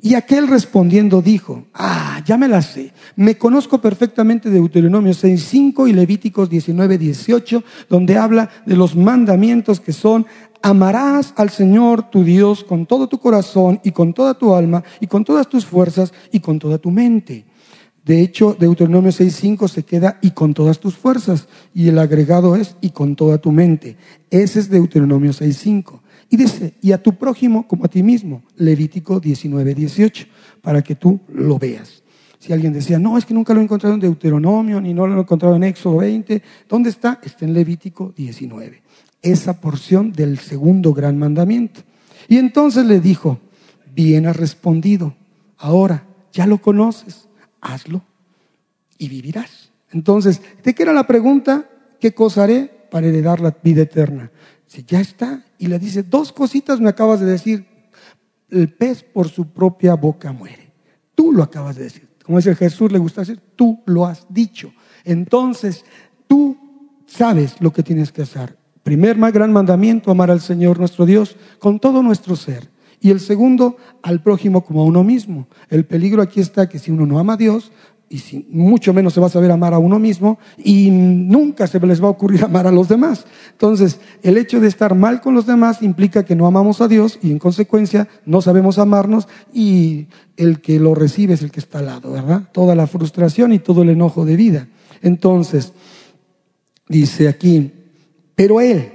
Y 0.00 0.14
aquel 0.14 0.46
respondiendo 0.46 1.22
dijo, 1.22 1.64
ah, 1.72 2.22
ya 2.24 2.36
me 2.36 2.48
la 2.48 2.60
sé, 2.60 2.92
me 3.16 3.38
conozco 3.38 3.80
perfectamente 3.80 4.50
de 4.50 4.56
Deuteronomio 4.56 5.12
6.5 5.12 5.88
y 5.88 5.92
Levíticos 5.94 6.50
19.18, 6.50 7.64
donde 7.88 8.18
habla 8.18 8.50
de 8.66 8.76
los 8.76 8.94
mandamientos 8.94 9.80
que 9.80 9.92
son 9.92 10.26
amarás 10.62 11.32
al 11.36 11.50
Señor 11.50 12.10
tu 12.10 12.24
Dios 12.24 12.64
con 12.64 12.86
todo 12.86 13.08
tu 13.08 13.18
corazón 13.18 13.80
y 13.84 13.92
con 13.92 14.12
toda 14.12 14.34
tu 14.34 14.54
alma 14.54 14.84
y 15.00 15.06
con 15.06 15.24
todas 15.24 15.48
tus 15.48 15.64
fuerzas 15.64 16.12
y 16.30 16.40
con 16.40 16.58
toda 16.58 16.78
tu 16.78 16.90
mente. 16.90 17.46
De 18.04 18.20
hecho, 18.20 18.56
Deuteronomio 18.58 19.10
6.5 19.10 19.66
se 19.66 19.82
queda 19.82 20.18
y 20.22 20.30
con 20.30 20.54
todas 20.54 20.78
tus 20.78 20.94
fuerzas 20.94 21.48
y 21.74 21.88
el 21.88 21.98
agregado 21.98 22.54
es 22.54 22.76
y 22.80 22.90
con 22.90 23.16
toda 23.16 23.38
tu 23.38 23.50
mente. 23.50 23.96
Ese 24.30 24.60
es 24.60 24.70
Deuteronomio 24.70 25.32
6.5. 25.32 26.00
Y 26.28 26.36
dice, 26.36 26.74
y 26.82 26.92
a 26.92 27.02
tu 27.02 27.14
prójimo 27.14 27.68
como 27.68 27.84
a 27.84 27.88
ti 27.88 28.02
mismo, 28.02 28.42
Levítico 28.56 29.20
19.18, 29.20 30.26
para 30.60 30.82
que 30.82 30.94
tú 30.94 31.20
lo 31.28 31.58
veas. 31.58 32.02
Si 32.38 32.52
alguien 32.52 32.72
decía, 32.72 32.98
no, 32.98 33.16
es 33.16 33.24
que 33.24 33.34
nunca 33.34 33.54
lo 33.54 33.60
he 33.60 33.64
encontrado 33.64 33.94
en 33.94 34.00
Deuteronomio, 34.00 34.80
ni 34.80 34.92
no 34.92 35.06
lo 35.06 35.16
he 35.16 35.20
encontrado 35.20 35.56
en 35.56 35.64
Éxodo 35.64 35.98
20, 35.98 36.42
¿dónde 36.68 36.90
está? 36.90 37.20
Está 37.22 37.44
en 37.44 37.54
Levítico 37.54 38.12
19 38.16 38.82
esa 39.22 39.60
porción 39.60 40.12
del 40.12 40.38
segundo 40.38 40.92
gran 40.92 41.18
mandamiento. 41.18 41.80
Y 42.28 42.38
entonces 42.38 42.86
le 42.86 43.00
dijo, 43.00 43.40
bien 43.94 44.26
has 44.26 44.36
respondido, 44.36 45.14
ahora 45.58 46.06
ya 46.32 46.46
lo 46.46 46.58
conoces, 46.58 47.28
hazlo 47.60 48.02
y 48.98 49.08
vivirás. 49.08 49.70
Entonces, 49.92 50.40
¿de 50.62 50.74
qué 50.74 50.82
era 50.82 50.92
la 50.92 51.06
pregunta? 51.06 51.68
¿Qué 52.00 52.12
cosa 52.12 52.44
haré 52.44 52.70
para 52.90 53.06
heredar 53.06 53.40
la 53.40 53.56
vida 53.62 53.82
eterna? 53.82 54.30
Si 54.66 54.84
ya 54.84 55.00
está, 55.00 55.44
y 55.58 55.66
le 55.66 55.78
dice, 55.78 56.02
dos 56.02 56.32
cositas 56.32 56.80
me 56.80 56.88
acabas 56.88 57.20
de 57.20 57.26
decir, 57.26 57.66
el 58.50 58.72
pez 58.72 59.02
por 59.02 59.28
su 59.28 59.48
propia 59.48 59.94
boca 59.94 60.32
muere. 60.32 60.72
Tú 61.14 61.32
lo 61.32 61.42
acabas 61.42 61.76
de 61.76 61.84
decir. 61.84 62.08
Como 62.22 62.38
dice 62.38 62.54
Jesús, 62.54 62.90
le 62.92 62.98
gusta 62.98 63.22
decir, 63.22 63.40
tú 63.54 63.82
lo 63.86 64.06
has 64.06 64.26
dicho. 64.28 64.72
Entonces, 65.04 65.84
tú 66.26 66.56
sabes 67.06 67.54
lo 67.60 67.72
que 67.72 67.82
tienes 67.82 68.12
que 68.12 68.22
hacer. 68.22 68.58
Primer 68.82 69.16
más 69.16 69.32
gran 69.32 69.52
mandamiento, 69.52 70.10
amar 70.10 70.30
al 70.30 70.40
Señor 70.40 70.78
nuestro 70.78 71.06
Dios 71.06 71.36
con 71.58 71.80
todo 71.80 72.02
nuestro 72.02 72.36
ser. 72.36 72.70
Y 73.00 73.10
el 73.10 73.20
segundo, 73.20 73.76
al 74.02 74.22
prójimo 74.22 74.64
como 74.64 74.82
a 74.82 74.84
uno 74.84 75.04
mismo. 75.04 75.48
El 75.68 75.84
peligro 75.84 76.22
aquí 76.22 76.40
está 76.40 76.68
que 76.68 76.78
si 76.78 76.90
uno 76.90 77.06
no 77.06 77.18
ama 77.18 77.34
a 77.34 77.36
Dios, 77.36 77.72
y 78.08 78.46
mucho 78.50 78.94
menos 78.94 79.14
se 79.14 79.20
va 79.20 79.26
a 79.26 79.30
saber 79.30 79.50
amar 79.50 79.74
a 79.74 79.78
uno 79.78 79.98
mismo 79.98 80.38
y 80.62 80.90
nunca 80.90 81.66
se 81.66 81.80
les 81.80 82.00
va 82.00 82.06
a 82.06 82.10
ocurrir 82.10 82.44
amar 82.44 82.66
a 82.66 82.72
los 82.72 82.88
demás. 82.88 83.24
Entonces, 83.52 83.98
el 84.22 84.36
hecho 84.38 84.60
de 84.60 84.68
estar 84.68 84.94
mal 84.94 85.20
con 85.20 85.34
los 85.34 85.46
demás 85.46 85.82
implica 85.82 86.24
que 86.24 86.36
no 86.36 86.46
amamos 86.46 86.80
a 86.80 86.88
Dios 86.88 87.18
y 87.22 87.32
en 87.32 87.38
consecuencia 87.38 88.08
no 88.24 88.40
sabemos 88.42 88.78
amarnos 88.78 89.26
y 89.52 90.06
el 90.36 90.60
que 90.60 90.78
lo 90.78 90.94
recibe 90.94 91.34
es 91.34 91.42
el 91.42 91.50
que 91.50 91.60
está 91.60 91.80
al 91.80 91.86
lado, 91.86 92.12
¿verdad? 92.12 92.48
Toda 92.52 92.74
la 92.74 92.86
frustración 92.86 93.52
y 93.52 93.58
todo 93.58 93.82
el 93.82 93.90
enojo 93.90 94.24
de 94.24 94.36
vida. 94.36 94.68
Entonces, 95.02 95.72
dice 96.88 97.28
aquí, 97.28 97.72
pero 98.36 98.60
él, 98.60 98.92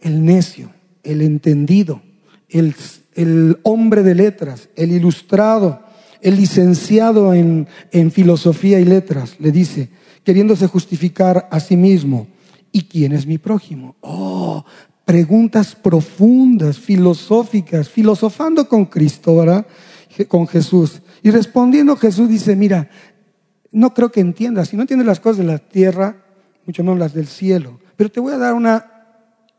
el 0.00 0.24
necio, 0.24 0.70
el 1.02 1.22
entendido, 1.22 2.00
el, 2.48 2.74
el 3.14 3.58
hombre 3.64 4.02
de 4.02 4.14
letras, 4.14 4.68
el 4.76 4.92
ilustrado, 4.92 5.80
el 6.22 6.36
licenciado 6.36 7.34
en, 7.34 7.66
filosofía 8.12 8.80
y 8.80 8.84
letras, 8.84 9.36
le 9.40 9.50
dice, 9.50 9.90
queriéndose 10.24 10.68
justificar 10.68 11.48
a 11.50 11.60
sí 11.60 11.76
mismo, 11.76 12.28
¿y 12.70 12.82
quién 12.82 13.12
es 13.12 13.26
mi 13.26 13.38
prójimo? 13.38 13.96
Oh, 14.00 14.64
preguntas 15.04 15.74
profundas, 15.74 16.78
filosóficas, 16.78 17.88
filosofando 17.88 18.68
con 18.68 18.86
Cristo, 18.86 19.36
¿verdad? 19.36 19.66
Con 20.28 20.46
Jesús. 20.46 21.02
Y 21.22 21.30
respondiendo 21.30 21.96
Jesús 21.96 22.28
dice, 22.28 22.54
mira, 22.54 22.88
no 23.72 23.92
creo 23.92 24.12
que 24.12 24.20
entiendas, 24.20 24.68
si 24.68 24.76
no 24.76 24.82
entiendes 24.82 25.06
las 25.06 25.20
cosas 25.20 25.38
de 25.38 25.44
la 25.44 25.58
tierra, 25.58 26.24
mucho 26.66 26.84
menos 26.84 27.00
las 27.00 27.14
del 27.14 27.26
cielo, 27.26 27.80
pero 27.96 28.10
te 28.10 28.20
voy 28.20 28.32
a 28.32 28.38
dar 28.38 28.54
una 28.54 28.86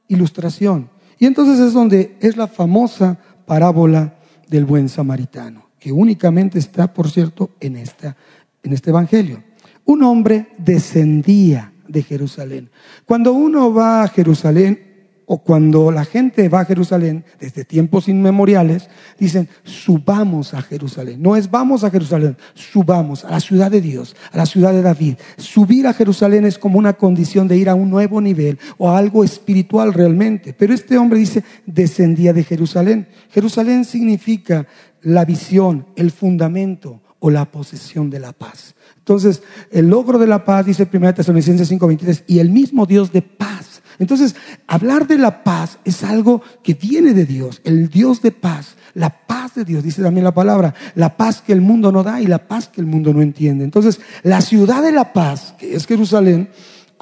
ilustración. 0.07 0.89
Y 1.19 1.25
entonces 1.25 1.59
es 1.59 1.73
donde 1.73 2.15
es 2.21 2.37
la 2.37 2.47
famosa 2.47 3.19
parábola 3.45 4.15
del 4.47 4.63
buen 4.63 4.87
samaritano 4.87 5.62
que 5.83 5.91
únicamente 5.91 6.59
está, 6.59 6.93
por 6.93 7.11
cierto, 7.11 7.49
en, 7.59 7.75
esta, 7.75 8.15
en 8.63 8.71
este 8.71 8.91
Evangelio. 8.91 9.43
Un 9.83 10.01
hombre 10.03 10.47
descendía 10.57 11.73
de 11.89 12.01
Jerusalén. 12.03 12.69
Cuando 13.03 13.33
uno 13.33 13.73
va 13.73 14.03
a 14.03 14.07
Jerusalén, 14.07 14.92
o 15.25 15.43
cuando 15.43 15.91
la 15.91 16.05
gente 16.05 16.49
va 16.49 16.61
a 16.61 16.65
Jerusalén 16.65 17.23
desde 17.39 17.65
tiempos 17.65 18.07
inmemoriales, 18.07 18.89
dicen, 19.19 19.49
subamos 19.63 20.53
a 20.53 20.61
Jerusalén. 20.61 21.21
No 21.21 21.35
es 21.35 21.49
vamos 21.49 21.83
a 21.83 21.89
Jerusalén, 21.89 22.37
subamos 22.53 23.25
a 23.25 23.31
la 23.31 23.39
ciudad 23.39 23.71
de 23.71 23.81
Dios, 23.81 24.15
a 24.31 24.37
la 24.37 24.45
ciudad 24.45 24.73
de 24.73 24.81
David. 24.81 25.15
Subir 25.37 25.87
a 25.87 25.93
Jerusalén 25.93 26.45
es 26.45 26.57
como 26.57 26.79
una 26.79 26.93
condición 26.93 27.47
de 27.47 27.57
ir 27.57 27.69
a 27.69 27.75
un 27.75 27.89
nuevo 27.89 28.21
nivel 28.21 28.59
o 28.77 28.89
a 28.89 28.97
algo 28.97 29.23
espiritual 29.23 29.93
realmente. 29.93 30.53
Pero 30.53 30.73
este 30.73 30.97
hombre 30.97 31.19
dice, 31.19 31.43
descendía 31.65 32.33
de 32.33 32.43
Jerusalén. 32.43 33.07
Jerusalén 33.31 33.85
significa 33.85 34.67
la 35.01 35.25
visión, 35.25 35.87
el 35.95 36.11
fundamento 36.11 37.01
o 37.19 37.29
la 37.29 37.49
posesión 37.49 38.09
de 38.09 38.19
la 38.19 38.33
paz. 38.33 38.75
Entonces, 38.97 39.43
el 39.71 39.87
logro 39.87 40.17
de 40.17 40.27
la 40.27 40.43
paz, 40.43 40.65
dice 40.65 40.87
1 40.91 41.13
Tesalonicenses 41.13 41.69
5:23, 41.69 42.23
y 42.27 42.39
el 42.39 42.49
mismo 42.49 42.85
Dios 42.85 43.11
de 43.11 43.21
paz. 43.21 43.72
Entonces, 43.99 44.35
hablar 44.67 45.07
de 45.07 45.17
la 45.17 45.43
paz 45.43 45.79
es 45.85 46.03
algo 46.03 46.41
que 46.63 46.73
viene 46.73 47.13
de 47.13 47.25
Dios, 47.25 47.61
el 47.63 47.89
Dios 47.89 48.21
de 48.21 48.31
paz, 48.31 48.75
la 48.93 49.09
paz 49.09 49.55
de 49.55 49.65
Dios, 49.65 49.83
dice 49.83 50.01
también 50.01 50.23
la 50.23 50.33
palabra, 50.33 50.73
la 50.95 51.17
paz 51.17 51.41
que 51.41 51.53
el 51.53 51.61
mundo 51.61 51.91
no 51.91 52.03
da 52.03 52.21
y 52.21 52.27
la 52.27 52.47
paz 52.47 52.67
que 52.67 52.81
el 52.81 52.87
mundo 52.87 53.13
no 53.13 53.21
entiende. 53.21 53.63
Entonces, 53.63 53.99
la 54.23 54.41
ciudad 54.41 54.81
de 54.81 54.91
la 54.91 55.13
paz, 55.13 55.55
que 55.57 55.75
es 55.75 55.85
Jerusalén, 55.85 56.49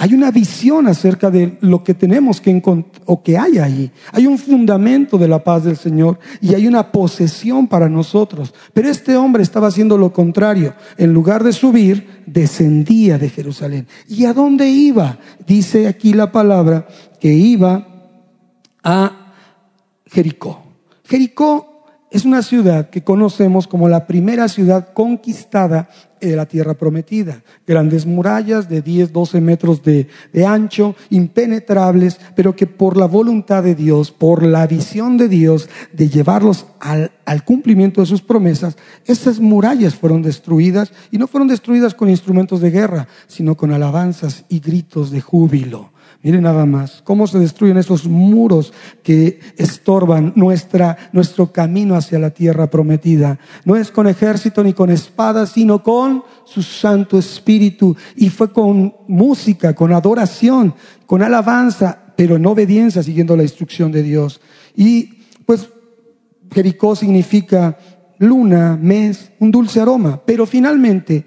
hay 0.01 0.15
una 0.15 0.31
visión 0.31 0.87
acerca 0.87 1.29
de 1.29 1.59
lo 1.61 1.83
que 1.83 1.93
tenemos 1.93 2.41
que 2.41 2.59
o 3.05 3.21
que 3.21 3.37
hay 3.37 3.59
allí. 3.59 3.91
Hay 4.11 4.25
un 4.25 4.39
fundamento 4.39 5.19
de 5.19 5.27
la 5.27 5.43
paz 5.43 5.63
del 5.63 5.77
Señor 5.77 6.17
y 6.41 6.55
hay 6.55 6.65
una 6.65 6.91
posesión 6.91 7.67
para 7.67 7.87
nosotros. 7.87 8.51
Pero 8.73 8.89
este 8.89 9.15
hombre 9.15 9.43
estaba 9.43 9.67
haciendo 9.67 9.99
lo 9.99 10.11
contrario. 10.11 10.73
En 10.97 11.13
lugar 11.13 11.43
de 11.43 11.53
subir, 11.53 12.23
descendía 12.25 13.19
de 13.19 13.29
Jerusalén. 13.29 13.87
¿Y 14.07 14.25
a 14.25 14.33
dónde 14.33 14.67
iba? 14.69 15.19
Dice 15.45 15.87
aquí 15.87 16.13
la 16.13 16.31
palabra 16.31 16.87
que 17.19 17.31
iba 17.31 17.87
a 18.83 19.35
Jericó. 20.07 20.63
Jericó 21.03 21.85
es 22.09 22.25
una 22.25 22.41
ciudad 22.41 22.89
que 22.89 23.03
conocemos 23.03 23.67
como 23.67 23.87
la 23.87 24.07
primera 24.07 24.47
ciudad 24.47 24.93
conquistada 24.93 25.89
de 26.29 26.35
la 26.35 26.45
tierra 26.45 26.73
prometida. 26.75 27.43
Grandes 27.65 28.05
murallas 28.05 28.69
de 28.69 28.81
10, 28.81 29.11
12 29.11 29.41
metros 29.41 29.81
de, 29.83 30.07
ancho, 30.45 30.95
impenetrables, 31.09 32.19
pero 32.35 32.55
que 32.55 32.67
por 32.67 32.97
la 32.97 33.05
voluntad 33.05 33.63
de 33.63 33.75
Dios, 33.75 34.11
por 34.11 34.43
la 34.43 34.67
visión 34.67 35.17
de 35.17 35.27
Dios 35.27 35.69
de 35.93 36.09
llevarlos 36.09 36.65
al, 36.79 37.11
al 37.25 37.43
cumplimiento 37.43 38.01
de 38.01 38.07
sus 38.07 38.21
promesas, 38.21 38.77
estas 39.05 39.39
murallas 39.39 39.95
fueron 39.95 40.21
destruidas 40.21 40.91
y 41.11 41.17
no 41.17 41.27
fueron 41.27 41.47
destruidas 41.47 41.93
con 41.93 42.09
instrumentos 42.09 42.61
de 42.61 42.71
guerra, 42.71 43.07
sino 43.27 43.55
con 43.55 43.71
alabanzas 43.71 44.45
y 44.49 44.59
gritos 44.59 45.11
de 45.11 45.21
júbilo. 45.21 45.91
Miren 46.23 46.43
nada 46.43 46.67
más 46.67 47.01
cómo 47.03 47.25
se 47.25 47.39
destruyen 47.39 47.77
esos 47.77 48.05
muros 48.05 48.73
que 49.01 49.39
estorban 49.57 50.33
nuestra, 50.35 51.09
nuestro 51.13 51.51
camino 51.51 51.95
hacia 51.95 52.19
la 52.19 52.29
tierra 52.29 52.69
prometida. 52.69 53.39
No 53.65 53.75
es 53.75 53.89
con 53.89 54.07
ejército 54.07 54.63
ni 54.63 54.73
con 54.73 54.91
espada, 54.91 55.47
sino 55.47 55.81
con 55.81 56.10
su 56.43 56.61
Santo 56.61 57.17
Espíritu. 57.17 57.95
Y 58.15 58.29
fue 58.29 58.51
con 58.51 58.95
música, 59.07 59.73
con 59.73 59.93
adoración, 59.93 60.73
con 61.05 61.21
alabanza, 61.21 62.13
pero 62.15 62.35
en 62.35 62.45
obediencia, 62.45 63.03
siguiendo 63.03 63.35
la 63.35 63.43
instrucción 63.43 63.91
de 63.91 64.03
Dios. 64.03 64.41
Y 64.75 65.21
pues 65.45 65.69
Jericó 66.53 66.95
significa 66.95 67.77
luna, 68.19 68.77
mes, 68.79 69.31
un 69.39 69.51
dulce 69.51 69.81
aroma, 69.81 70.21
pero 70.25 70.45
finalmente 70.45 71.25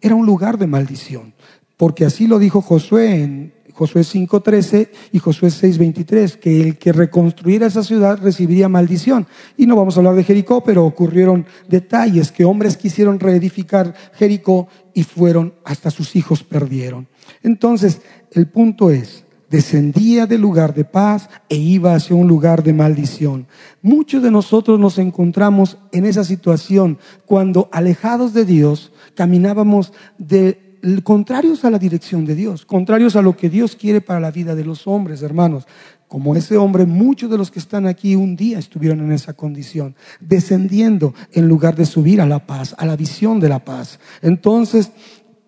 era 0.00 0.14
un 0.14 0.26
lugar 0.26 0.58
de 0.58 0.66
maldición, 0.66 1.32
porque 1.78 2.04
así 2.04 2.26
lo 2.26 2.38
dijo 2.38 2.60
Josué 2.60 3.22
en 3.22 3.54
Josué 3.74 4.02
5.13 4.02 4.88
y 5.12 5.18
Josué 5.18 5.48
6.23, 5.48 6.38
que 6.38 6.60
el 6.60 6.78
que 6.78 6.92
reconstruyera 6.92 7.66
esa 7.66 7.82
ciudad 7.82 8.20
recibiría 8.22 8.68
maldición. 8.68 9.26
Y 9.56 9.66
no 9.66 9.74
vamos 9.74 9.96
a 9.96 10.00
hablar 10.00 10.14
de 10.14 10.22
Jericó, 10.22 10.62
pero 10.62 10.86
ocurrieron 10.86 11.44
detalles 11.68 12.30
que 12.30 12.44
hombres 12.44 12.76
quisieron 12.76 13.18
reedificar 13.18 13.94
Jericó 14.14 14.68
y 14.94 15.02
fueron, 15.02 15.54
hasta 15.64 15.90
sus 15.90 16.14
hijos 16.14 16.44
perdieron. 16.44 17.08
Entonces, 17.42 18.00
el 18.30 18.46
punto 18.46 18.90
es, 18.90 19.24
descendía 19.50 20.26
del 20.26 20.40
lugar 20.40 20.72
de 20.74 20.84
paz 20.84 21.28
e 21.48 21.56
iba 21.56 21.94
hacia 21.94 22.16
un 22.16 22.28
lugar 22.28 22.62
de 22.62 22.72
maldición. 22.72 23.46
Muchos 23.82 24.22
de 24.22 24.30
nosotros 24.30 24.78
nos 24.78 24.98
encontramos 24.98 25.78
en 25.92 26.06
esa 26.06 26.24
situación 26.24 26.98
cuando 27.26 27.68
alejados 27.72 28.34
de 28.34 28.44
Dios 28.44 28.92
caminábamos 29.14 29.92
de 30.18 30.63
contrarios 31.02 31.64
a 31.64 31.70
la 31.70 31.78
dirección 31.78 32.24
de 32.24 32.34
Dios, 32.34 32.64
contrarios 32.64 33.16
a 33.16 33.22
lo 33.22 33.36
que 33.36 33.48
Dios 33.48 33.76
quiere 33.76 34.00
para 34.00 34.20
la 34.20 34.30
vida 34.30 34.54
de 34.54 34.64
los 34.64 34.86
hombres, 34.86 35.22
hermanos. 35.22 35.66
Como 36.08 36.36
ese 36.36 36.56
hombre, 36.56 36.84
muchos 36.86 37.30
de 37.30 37.38
los 37.38 37.50
que 37.50 37.58
están 37.58 37.86
aquí 37.86 38.14
un 38.14 38.36
día 38.36 38.58
estuvieron 38.58 39.00
en 39.00 39.12
esa 39.12 39.32
condición, 39.32 39.96
descendiendo 40.20 41.14
en 41.32 41.48
lugar 41.48 41.74
de 41.74 41.86
subir 41.86 42.20
a 42.20 42.26
la 42.26 42.46
paz, 42.46 42.74
a 42.78 42.86
la 42.86 42.96
visión 42.96 43.40
de 43.40 43.48
la 43.48 43.64
paz. 43.64 43.98
Entonces, 44.22 44.92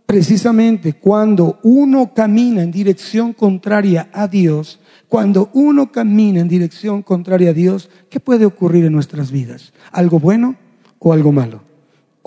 precisamente 0.06 0.94
cuando 0.94 1.58
uno 1.62 2.14
camina 2.14 2.62
en 2.62 2.70
dirección 2.70 3.32
contraria 3.32 4.08
a 4.12 4.28
Dios, 4.28 4.80
cuando 5.08 5.50
uno 5.52 5.92
camina 5.92 6.40
en 6.40 6.48
dirección 6.48 7.02
contraria 7.02 7.50
a 7.50 7.54
Dios, 7.54 7.90
¿qué 8.08 8.20
puede 8.20 8.46
ocurrir 8.46 8.84
en 8.84 8.92
nuestras 8.92 9.30
vidas? 9.30 9.72
¿Algo 9.92 10.18
bueno 10.18 10.56
o 10.98 11.12
algo 11.12 11.32
malo? 11.32 11.65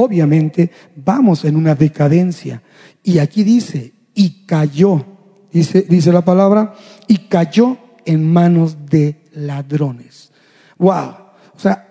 Obviamente 0.01 0.71
vamos 0.95 1.43
en 1.43 1.57
una 1.57 1.75
decadencia. 1.75 2.63
Y 3.03 3.19
aquí 3.19 3.43
dice, 3.43 3.91
y 4.15 4.45
cayó, 4.45 5.05
dice, 5.51 5.85
dice 5.89 6.13
la 6.13 6.23
palabra, 6.23 6.73
y 7.05 7.17
cayó 7.27 7.77
en 8.05 8.31
manos 8.31 8.77
de 8.89 9.25
ladrones. 9.33 10.31
Wow. 10.77 11.15
O 11.53 11.59
sea, 11.59 11.89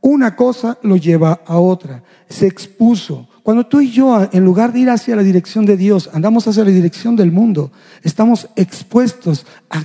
una 0.00 0.36
cosa 0.36 0.78
lo 0.82 0.96
lleva 0.96 1.40
a 1.44 1.58
otra. 1.58 2.04
Se 2.28 2.46
expuso. 2.46 3.28
Cuando 3.42 3.66
tú 3.66 3.80
y 3.80 3.90
yo, 3.90 4.28
en 4.30 4.44
lugar 4.44 4.72
de 4.72 4.78
ir 4.78 4.90
hacia 4.90 5.16
la 5.16 5.24
dirección 5.24 5.66
de 5.66 5.76
Dios, 5.76 6.08
andamos 6.12 6.46
hacia 6.46 6.62
la 6.62 6.70
dirección 6.70 7.16
del 7.16 7.32
mundo, 7.32 7.72
estamos 8.04 8.48
expuestos 8.54 9.44
a 9.70 9.82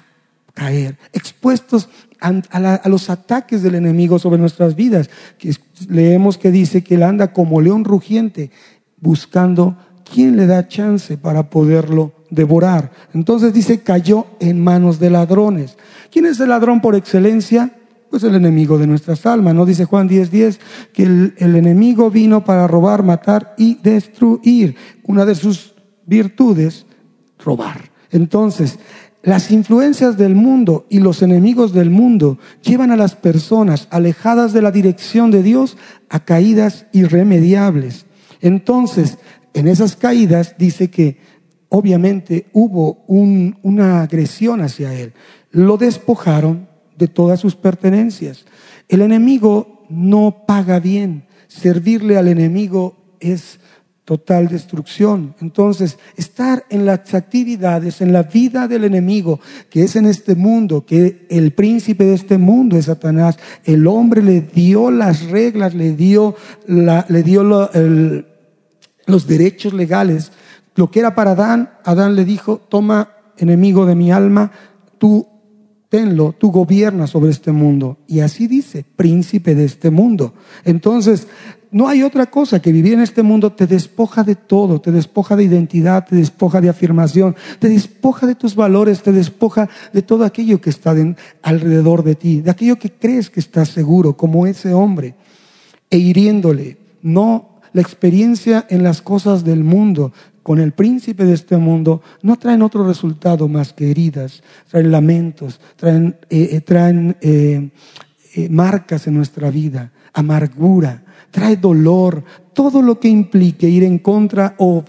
caer, 0.54 1.00
expuestos 1.14 1.90
a, 2.20 2.90
los 2.90 3.10
ataques 3.10 3.62
del 3.62 3.76
enemigo 3.76 4.20
sobre 4.20 4.40
nuestras 4.40 4.76
vidas. 4.76 5.10
Leemos 5.90 6.38
que 6.38 6.52
dice 6.52 6.84
que 6.84 6.96
él 6.96 7.04
anda 7.04 7.34
como 7.34 7.62
león 7.62 7.84
rugiente 7.84 8.52
buscando 9.00 9.78
quién 10.04 10.36
le 10.36 10.48
da 10.48 10.68
chance 10.68 11.18
para 11.18 11.50
poderlo 11.50 12.14
devorar. 12.30 12.92
Entonces 13.14 13.54
dice, 13.54 13.82
cayó 13.82 14.28
en 14.40 14.62
manos 14.64 15.00
de 15.00 15.10
ladrones. 15.10 15.78
¿Quién 16.12 16.26
es 16.26 16.40
el 16.40 16.50
ladrón 16.50 16.82
por 16.82 16.96
excelencia? 16.96 17.72
Pues 18.10 18.24
el 18.24 18.36
enemigo 18.36 18.78
de 18.78 18.88
nuestras 18.88 19.26
almas. 19.26 19.56
¿No 19.56 19.66
dice 19.66 19.86
Juan 19.86 20.08
10:10 20.08 20.30
10, 20.30 20.60
que 20.94 21.04
el, 21.04 21.34
el 21.38 21.56
enemigo 21.56 22.10
vino 22.10 22.46
para 22.46 22.68
robar, 22.68 23.04
matar 23.04 23.56
y 23.58 23.76
destruir? 23.76 24.76
Una 25.04 25.26
de 25.26 25.36
sus 25.36 25.76
virtudes, 26.06 26.86
robar. 27.40 27.96
Entonces, 28.12 28.80
las 29.26 29.50
influencias 29.50 30.18
del 30.18 30.36
mundo 30.36 30.86
y 30.88 31.00
los 31.00 31.24
enemigos 31.24 31.74
del 31.74 31.90
mundo 31.90 32.38
llevan 32.62 32.92
a 32.92 32.96
las 32.96 33.16
personas 33.16 33.88
alejadas 33.90 34.54
de 34.54 34.62
la 34.62 34.70
dirección 34.70 35.32
de 35.32 35.42
Dios 35.42 35.78
a 36.10 36.24
caídas 36.24 36.86
irremediables. 36.92 38.06
Entonces, 38.40 39.18
en 39.56 39.68
esas 39.68 39.96
caídas 39.96 40.54
dice 40.60 40.92
que 40.92 41.18
obviamente 41.70 42.46
hubo 42.54 43.04
una 43.08 44.04
agresión 44.04 44.62
hacia 44.62 44.94
él. 44.94 45.14
Lo 45.50 45.78
despojaron 45.78 46.70
de 46.96 47.08
todas 47.08 47.40
sus 47.40 47.56
pertenencias. 47.56 48.46
El 48.90 49.02
enemigo 49.02 49.88
no 49.90 50.44
paga 50.46 50.80
bien. 50.80 51.26
Servirle 51.48 52.20
al 52.20 52.28
enemigo 52.28 52.96
es 53.20 53.60
total 54.06 54.48
destrucción. 54.48 55.36
Entonces, 55.42 55.98
estar 56.16 56.64
en 56.70 56.86
las 56.86 57.14
actividades, 57.16 58.02
en 58.02 58.14
la 58.14 58.24
vida 58.24 58.68
del 58.68 58.84
enemigo, 58.84 59.40
que 59.70 59.84
es 59.84 59.96
en 59.96 60.06
este 60.06 60.36
mundo, 60.36 60.86
que 60.86 61.26
el 61.30 61.54
príncipe 61.54 62.06
de 62.06 62.14
este 62.14 62.38
mundo 62.38 62.78
es 62.78 62.86
Satanás, 62.86 63.38
el 63.64 63.88
hombre 63.88 64.22
le 64.22 64.42
dio 64.42 64.92
las 64.92 65.26
reglas, 65.26 65.74
le 65.74 65.94
dio, 65.94 66.36
la, 66.68 67.06
le 67.10 67.24
dio 67.24 67.44
los 67.44 69.28
derechos 69.28 69.74
legales. 69.74 70.32
Lo 70.76 70.92
que 70.92 71.00
era 71.00 71.16
para 71.16 71.32
Adán, 71.32 71.72
Adán 71.84 72.16
le 72.16 72.26
dijo, 72.26 72.62
toma 72.70 73.10
enemigo 73.38 73.88
de 73.88 73.96
mi 73.96 74.12
alma, 74.12 74.52
tú 75.00 75.28
tenlo, 75.90 76.36
tú 76.38 76.52
gobiernas 76.52 77.12
sobre 77.12 77.32
este 77.32 77.52
mundo. 77.52 77.98
Y 78.06 78.20
así 78.20 78.48
dice, 78.48 78.86
príncipe 78.96 79.56
de 79.56 79.66
este 79.66 79.92
mundo. 79.92 80.34
Entonces, 80.64 81.28
no 81.76 81.90
hay 81.90 82.04
otra 82.04 82.28
cosa 82.28 82.62
que 82.62 82.72
vivir 82.72 82.94
en 82.94 83.02
este 83.02 83.22
mundo 83.22 83.52
te 83.52 83.68
despoja 83.68 84.24
de 84.24 84.36
todo, 84.36 84.80
te 84.80 84.94
despoja 84.94 85.36
de 85.36 85.44
identidad, 85.44 86.08
te 86.08 86.16
despoja 86.16 86.62
de 86.62 86.70
afirmación, 86.70 87.36
te 87.60 87.68
despoja 87.68 88.26
de 88.26 88.36
tus 88.36 88.56
valores, 88.56 89.04
te 89.04 89.12
despoja 89.12 89.68
de 89.92 90.02
todo 90.02 90.24
aquello 90.24 90.62
que 90.62 90.70
está 90.70 90.96
alrededor 91.42 92.06
de 92.06 92.16
ti, 92.16 92.40
de 92.40 92.50
aquello 92.50 92.80
que 92.80 92.94
crees 92.94 93.30
que 93.30 93.42
estás 93.42 93.68
seguro, 93.68 94.16
como 94.16 94.48
ese 94.48 94.74
hombre, 94.74 95.16
e 95.90 95.98
hiriéndole. 95.98 96.78
No, 97.02 97.60
la 97.74 97.82
experiencia 97.82 98.66
en 98.70 98.82
las 98.82 99.02
cosas 99.02 99.44
del 99.44 99.66
mundo 99.66 100.14
con 100.44 100.60
el 100.60 100.72
príncipe 100.72 101.26
de 101.26 101.34
este 101.34 101.58
mundo 101.58 102.02
no 102.22 102.38
traen 102.38 102.62
otro 102.62 102.88
resultado 102.88 103.50
más 103.50 103.74
que 103.74 103.92
heridas, 103.92 104.44
traen 104.72 104.92
lamentos, 104.92 105.60
traen, 105.76 106.16
eh, 106.30 106.52
eh, 106.54 106.62
traen 106.62 107.18
eh, 107.20 107.70
marcas 108.50 109.08
en 109.08 109.16
nuestra 109.16 109.52
vida, 109.52 109.92
amargura 110.14 111.02
trae 111.36 111.58
dolor, 111.58 112.24
todo 112.54 112.82
lo 112.82 112.98
que 112.98 113.10
implique 113.10 113.68
ir 113.68 113.84
en 113.84 114.00
contra 114.00 114.56
o 114.58 114.86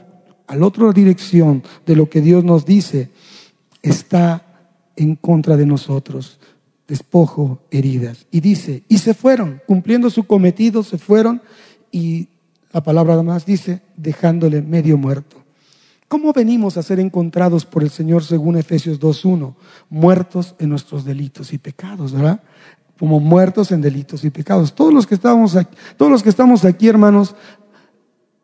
a 0.46 0.54
la 0.54 0.64
otra 0.64 0.92
dirección 0.92 1.64
de 1.84 1.96
lo 1.96 2.08
que 2.08 2.20
Dios 2.20 2.44
nos 2.44 2.64
dice, 2.64 3.10
está 3.82 4.46
en 4.94 5.16
contra 5.16 5.56
de 5.56 5.66
nosotros. 5.66 6.38
Despojo, 6.86 7.62
heridas. 7.72 8.28
Y 8.30 8.38
dice, 8.38 8.84
y 8.86 8.98
se 8.98 9.12
fueron, 9.12 9.60
cumpliendo 9.66 10.08
su 10.08 10.22
cometido, 10.22 10.84
se 10.84 10.98
fueron 10.98 11.42
y 11.90 12.28
la 12.72 12.80
palabra 12.80 13.14
además 13.14 13.44
dice, 13.44 13.82
dejándole 13.96 14.62
medio 14.62 14.96
muerto. 14.96 15.42
¿Cómo 16.06 16.32
venimos 16.32 16.76
a 16.76 16.84
ser 16.84 17.00
encontrados 17.00 17.66
por 17.66 17.82
el 17.82 17.90
Señor 17.90 18.22
según 18.22 18.56
Efesios 18.56 19.00
2.1? 19.00 19.56
Muertos 19.90 20.54
en 20.60 20.68
nuestros 20.68 21.04
delitos 21.04 21.52
y 21.52 21.58
pecados, 21.58 22.12
¿verdad? 22.12 22.40
Como 22.98 23.20
muertos 23.20 23.72
en 23.72 23.80
delitos 23.80 24.24
y 24.24 24.30
pecados. 24.30 24.74
Todos 24.74 24.92
los 24.92 25.06
que 25.06 25.14
estamos 25.14 25.56
aquí, 25.56 25.76
todos 25.96 26.10
los 26.10 26.22
que 26.22 26.30
estamos 26.30 26.64
aquí, 26.64 26.88
hermanos, 26.88 27.34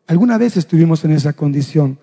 alguna 0.07 0.37
vez 0.37 0.57
estuvimos 0.57 1.03
en 1.05 1.11
esa 1.11 1.33
condición. 1.33 1.97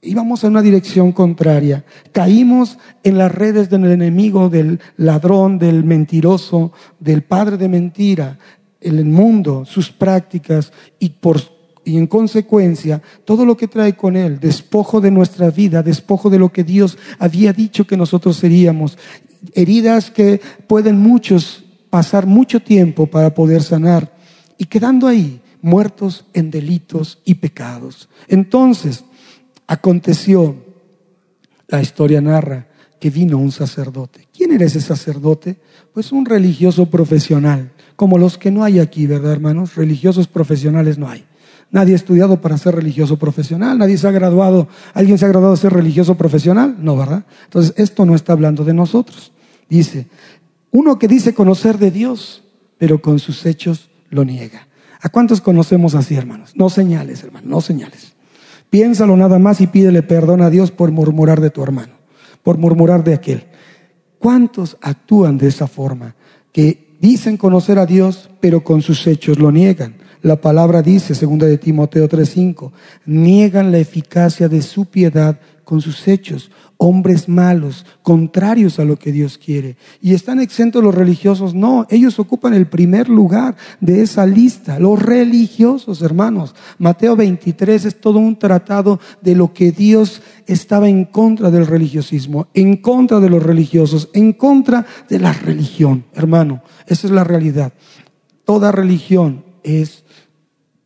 Íbamos 0.00 0.42
en 0.42 0.50
una 0.50 0.62
dirección 0.62 1.12
contraria. 1.12 1.84
Caímos 2.10 2.78
en 3.04 3.18
las 3.18 3.32
redes 3.32 3.70
del 3.70 3.84
enemigo, 3.84 4.48
del 4.48 4.80
ladrón, 4.96 5.58
del 5.58 5.84
mentiroso, 5.84 6.72
del 6.98 7.22
padre 7.22 7.56
de 7.56 7.68
mentira, 7.68 8.38
el 8.80 9.04
mundo, 9.04 9.64
sus 9.64 9.90
prácticas 9.90 10.72
y 10.98 11.10
por 11.10 11.40
y 11.84 11.98
en 11.98 12.06
consecuencia 12.06 13.02
todo 13.24 13.44
lo 13.44 13.56
que 13.56 13.68
trae 13.68 13.96
con 13.96 14.16
él, 14.16 14.38
despojo 14.38 15.00
de 15.00 15.10
nuestra 15.10 15.50
vida, 15.50 15.82
despojo 15.82 16.30
de 16.30 16.38
lo 16.38 16.52
que 16.52 16.64
Dios 16.64 16.96
había 17.18 17.52
dicho 17.52 17.86
que 17.86 17.96
nosotros 17.96 18.36
seríamos, 18.36 18.98
heridas 19.54 20.10
que 20.10 20.40
pueden 20.66 20.98
muchos 20.98 21.64
pasar 21.90 22.26
mucho 22.26 22.60
tiempo 22.60 23.06
para 23.06 23.34
poder 23.34 23.62
sanar 23.62 24.16
y 24.56 24.64
quedando 24.64 25.06
ahí 25.06 25.40
muertos 25.60 26.24
en 26.32 26.50
delitos 26.50 27.18
y 27.24 27.34
pecados. 27.34 28.08
Entonces, 28.28 29.04
aconteció, 29.66 30.56
la 31.68 31.80
historia 31.80 32.20
narra, 32.20 32.68
que 32.98 33.10
vino 33.10 33.38
un 33.38 33.50
sacerdote. 33.50 34.28
¿Quién 34.32 34.52
era 34.52 34.64
ese 34.64 34.80
sacerdote? 34.80 35.56
Pues 35.92 36.12
un 36.12 36.24
religioso 36.24 36.86
profesional, 36.86 37.72
como 37.96 38.18
los 38.18 38.38
que 38.38 38.50
no 38.50 38.64
hay 38.64 38.78
aquí, 38.78 39.06
¿verdad, 39.06 39.32
hermanos? 39.32 39.74
Religiosos 39.74 40.28
profesionales 40.28 40.98
no 40.98 41.08
hay. 41.08 41.24
Nadie 41.72 41.94
ha 41.94 41.96
estudiado 41.96 42.40
para 42.40 42.58
ser 42.58 42.74
religioso 42.74 43.18
profesional, 43.18 43.78
nadie 43.78 43.96
se 43.96 44.06
ha 44.06 44.10
graduado, 44.10 44.68
¿alguien 44.92 45.16
se 45.16 45.24
ha 45.24 45.28
graduado 45.28 45.54
a 45.54 45.56
ser 45.56 45.72
religioso 45.72 46.16
profesional? 46.16 46.76
No, 46.78 46.98
¿verdad? 46.98 47.24
Entonces, 47.44 47.72
esto 47.78 48.04
no 48.04 48.14
está 48.14 48.34
hablando 48.34 48.62
de 48.62 48.74
nosotros. 48.74 49.32
Dice, 49.70 50.06
uno 50.70 50.98
que 50.98 51.08
dice 51.08 51.32
conocer 51.32 51.78
de 51.78 51.90
Dios, 51.90 52.44
pero 52.76 53.00
con 53.00 53.18
sus 53.18 53.46
hechos 53.46 53.88
lo 54.10 54.24
niega. 54.24 54.68
¿A 55.00 55.08
cuántos 55.08 55.40
conocemos 55.40 55.94
así, 55.94 56.14
hermanos? 56.14 56.52
No 56.54 56.68
señales, 56.68 57.24
hermano, 57.24 57.48
no 57.48 57.60
señales. 57.62 58.14
Piénsalo 58.68 59.16
nada 59.16 59.38
más 59.38 59.60
y 59.62 59.66
pídele 59.66 60.02
perdón 60.02 60.42
a 60.42 60.50
Dios 60.50 60.70
por 60.70 60.90
murmurar 60.90 61.40
de 61.40 61.50
tu 61.50 61.62
hermano, 61.62 61.94
por 62.42 62.58
murmurar 62.58 63.02
de 63.02 63.14
aquel. 63.14 63.46
¿Cuántos 64.18 64.76
actúan 64.82 65.38
de 65.38 65.48
esa 65.48 65.66
forma? 65.66 66.16
Que 66.52 66.96
dicen 67.00 67.36
conocer 67.36 67.78
a 67.78 67.86
Dios, 67.86 68.30
pero 68.40 68.62
con 68.62 68.82
sus 68.82 69.06
hechos 69.06 69.38
lo 69.38 69.50
niegan. 69.50 69.96
La 70.22 70.40
palabra 70.40 70.82
dice, 70.82 71.16
segunda 71.16 71.46
de 71.46 71.58
Timoteo 71.58 72.08
3:5, 72.08 72.72
niegan 73.06 73.72
la 73.72 73.78
eficacia 73.78 74.48
de 74.48 74.62
su 74.62 74.86
piedad 74.86 75.40
con 75.64 75.80
sus 75.80 76.06
hechos, 76.06 76.50
hombres 76.76 77.28
malos, 77.28 77.86
contrarios 78.02 78.78
a 78.78 78.84
lo 78.84 78.96
que 78.96 79.10
Dios 79.10 79.36
quiere. 79.38 79.76
Y 80.00 80.14
están 80.14 80.40
exentos 80.40 80.82
los 80.82 80.94
religiosos, 80.94 81.54
no, 81.54 81.86
ellos 81.90 82.20
ocupan 82.20 82.54
el 82.54 82.66
primer 82.66 83.08
lugar 83.08 83.56
de 83.80 84.02
esa 84.02 84.26
lista, 84.26 84.78
los 84.78 85.00
religiosos, 85.00 86.02
hermanos. 86.02 86.54
Mateo 86.78 87.16
23 87.16 87.84
es 87.84 88.00
todo 88.00 88.18
un 88.18 88.38
tratado 88.38 89.00
de 89.22 89.34
lo 89.34 89.52
que 89.52 89.72
Dios 89.72 90.22
estaba 90.46 90.88
en 90.88 91.04
contra 91.04 91.50
del 91.50 91.66
religiosismo, 91.66 92.48
en 92.54 92.76
contra 92.76 93.18
de 93.18 93.30
los 93.30 93.42
religiosos, 93.42 94.08
en 94.12 94.34
contra 94.34 94.86
de 95.08 95.18
la 95.18 95.32
religión, 95.32 96.04
hermano. 96.14 96.62
Esa 96.86 97.08
es 97.08 97.12
la 97.12 97.24
realidad. 97.24 97.72
Toda 98.44 98.72
religión 98.72 99.44
es 99.62 100.01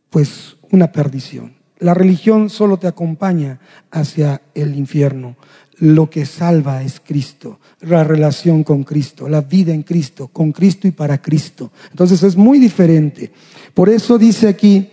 pues 0.09 0.57
una 0.71 0.91
perdición. 0.91 1.55
La 1.79 1.93
religión 1.93 2.49
solo 2.49 2.77
te 2.77 2.87
acompaña 2.87 3.59
hacia 3.91 4.41
el 4.55 4.75
infierno. 4.75 5.35
Lo 5.79 6.09
que 6.09 6.25
salva 6.25 6.81
es 6.81 6.99
Cristo, 6.99 7.59
la 7.81 8.03
relación 8.03 8.63
con 8.63 8.83
Cristo, 8.83 9.29
la 9.29 9.41
vida 9.41 9.73
en 9.73 9.83
Cristo, 9.83 10.27
con 10.29 10.51
Cristo 10.51 10.87
y 10.87 10.91
para 10.91 11.21
Cristo. 11.21 11.71
Entonces 11.91 12.23
es 12.23 12.35
muy 12.35 12.57
diferente. 12.57 13.31
Por 13.75 13.89
eso 13.89 14.17
dice 14.17 14.47
aquí 14.47 14.89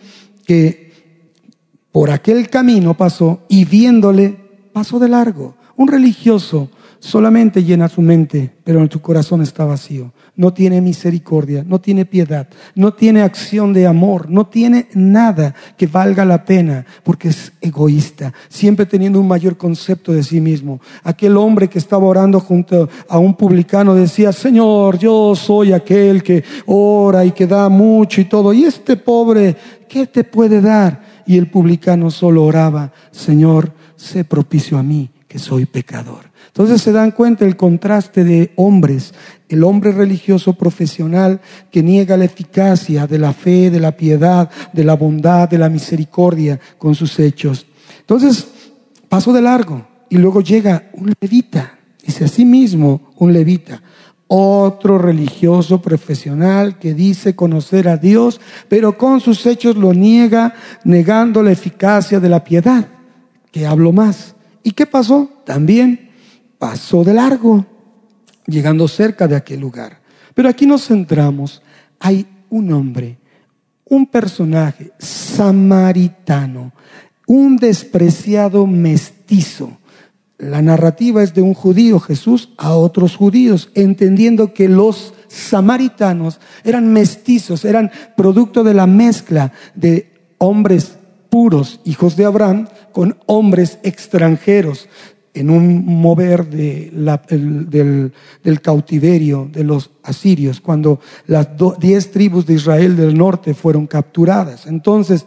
que 0.47 0.93
por 1.91 2.11
aquel 2.11 2.51
camino 2.51 2.95
pasó 2.97 3.47
y 3.49 3.65
viéndole 3.65 4.37
pasó 4.75 4.99
de 4.99 5.09
largo. 5.09 5.57
Un 5.77 5.89
religioso 5.89 6.71
solamente 7.05 7.63
llena 7.63 7.89
su 7.89 8.01
mente, 8.01 8.51
pero 8.65 8.81
en 8.81 8.91
su 8.91 9.01
corazón 9.01 9.43
está 9.43 9.65
vacío 9.65 10.13
no 10.37 10.53
tiene 10.53 10.81
misericordia, 10.81 11.65
no 11.67 11.81
tiene 11.81 12.05
piedad, 12.05 12.49
no 12.75 12.93
tiene 12.93 13.23
acción 13.23 13.73
de 13.73 13.87
amor, 13.87 14.29
no 14.29 14.47
tiene 14.47 14.89
nada 14.95 15.55
que 15.77 15.87
valga 15.87 16.25
la 16.25 16.45
pena 16.45 16.85
porque 17.05 17.29
es 17.29 17.53
egoísta, 17.61 18.33
siempre 18.49 18.87
teniendo 18.87 19.21
un 19.21 19.29
mayor 19.29 19.57
concepto 19.57 20.13
de 20.13 20.23
sí 20.23 20.41
mismo. 20.41 20.81
Aquel 21.05 21.37
hombre 21.37 21.69
que 21.69 21.79
estaba 21.79 22.07
orando 22.07 22.41
junto 22.41 22.89
a 23.09 23.19
un 23.19 23.35
publicano 23.35 23.95
decía, 23.95 24.33
Señor, 24.33 24.99
yo 24.99 25.35
soy 25.37 25.73
aquel 25.73 26.23
que 26.23 26.43
ora 26.67 27.25
y 27.25 27.31
que 27.31 27.47
da 27.47 27.69
mucho 27.69 28.21
y 28.21 28.25
todo. 28.25 28.53
Y 28.53 28.65
este 28.65 28.97
pobre, 28.97 29.57
¿qué 29.89 30.07
te 30.07 30.25
puede 30.25 30.61
dar? 30.61 31.15
Y 31.27 31.39
el 31.39 31.47
publicano 31.49 32.11
solo 32.11 32.45
oraba, 32.45 32.93
Señor, 33.13 33.73
sé 33.95 34.25
propicio 34.25 34.79
a 34.79 34.83
mí, 34.83 35.11
que 35.29 35.39
soy 35.39 35.65
pecador. 35.65 36.34
Entonces 36.55 36.83
se 36.83 36.93
dan 36.93 37.11
cuenta 37.11 37.45
el 37.45 37.57
contraste 37.57 38.23
de 38.23 38.53
hombres, 38.55 39.13
el 39.49 39.65
hombre 39.65 39.91
religioso 39.91 40.53
profesional 40.53 41.41
que 41.73 41.83
niega 41.83 42.17
la 42.17 42.27
eficacia 42.27 43.09
de 43.09 43.19
la 43.19 43.33
fe, 43.33 43.73
de 43.73 43.81
la 43.81 43.97
piedad, 43.97 44.49
de 44.73 44.85
la 44.85 44.95
bondad, 44.95 45.49
de 45.49 45.59
la 45.59 45.69
misericordia 45.69 46.61
con 46.79 46.95
sus 46.95 47.19
hechos. 47.19 47.67
Entonces 47.99 48.47
pasó 49.09 49.33
de 49.33 49.43
largo 49.43 49.85
y 50.09 50.17
luego 50.17 50.43
llega 50.43 50.91
un 50.93 51.13
levita, 51.21 51.77
dice 52.07 52.27
así 52.27 52.45
mismo 52.45 53.11
un 53.17 53.33
levita, 53.33 53.83
otro 54.29 54.97
religioso 54.97 55.83
profesional 55.83 56.79
que 56.79 56.95
dice 56.95 57.35
conocer 57.35 57.89
a 57.89 57.97
Dios, 57.97 58.41
pero 58.69 58.97
con 58.97 59.21
sus 59.21 59.45
hechos 59.47 59.75
lo 59.75 59.93
niega, 59.93 60.55
negando 60.85 61.43
la 61.43 61.51
eficacia 61.51 62.21
de 62.21 62.29
la 62.29 62.45
piedad, 62.45 62.87
que 63.51 63.67
hablo 63.67 63.91
más. 63.91 64.37
¿Y 64.63 64.71
qué 64.71 64.87
pasó? 64.87 65.29
También 65.45 66.04
pasó 66.59 67.05
de 67.05 67.15
largo, 67.15 67.65
llegando 68.47 68.89
cerca 68.89 69.27
de 69.29 69.37
aquel 69.37 69.61
lugar. 69.61 70.01
Pero 70.35 70.49
aquí 70.49 70.67
nos 70.67 70.87
centramos, 70.87 71.63
hay 72.01 72.27
un 72.51 72.73
hombre, 72.73 73.19
un 73.85 74.07
personaje 74.07 74.93
samaritano. 74.99 76.73
un 77.27 77.57
despreciado 77.57 78.67
mestizo. 78.67 79.79
La 80.37 80.61
narrativa 80.61 81.23
es 81.23 81.33
de 81.33 81.41
un 81.41 81.55
judío, 81.55 81.99
Jesús, 82.01 82.51
a 82.59 82.75
otros 82.75 83.17
judíos, 83.17 83.71
entendiendo 83.75 84.53
que 84.53 84.69
los 84.69 85.15
samaritanos 85.29 86.39
eran 86.65 86.93
mestizos, 86.93 87.65
eran 87.65 87.91
producto 88.15 88.63
de 88.63 88.75
la 88.75 88.87
mezcla 88.87 89.53
de 89.75 90.13
hombres 90.37 90.99
puros, 91.31 91.81
hijos 91.85 92.15
de 92.17 92.27
Abraham, 92.27 92.69
con 92.93 93.17
hombres 93.25 93.79
extranjeros 93.83 94.89
en 95.35 95.51
un 95.51 95.85
mover 95.85 96.49
del, 96.49 98.13
cautiverio 98.63 99.51
de 99.53 99.65
los 99.65 99.91
asirios, 100.05 100.61
cuando 100.61 101.01
las 101.27 101.49
diez 101.81 102.13
tribus 102.13 102.47
de 102.47 102.55
Israel 102.55 102.97
del 102.97 103.19
norte 103.19 103.53
fueron 103.53 103.87
capturadas. 103.87 104.67
Entonces, 104.67 105.27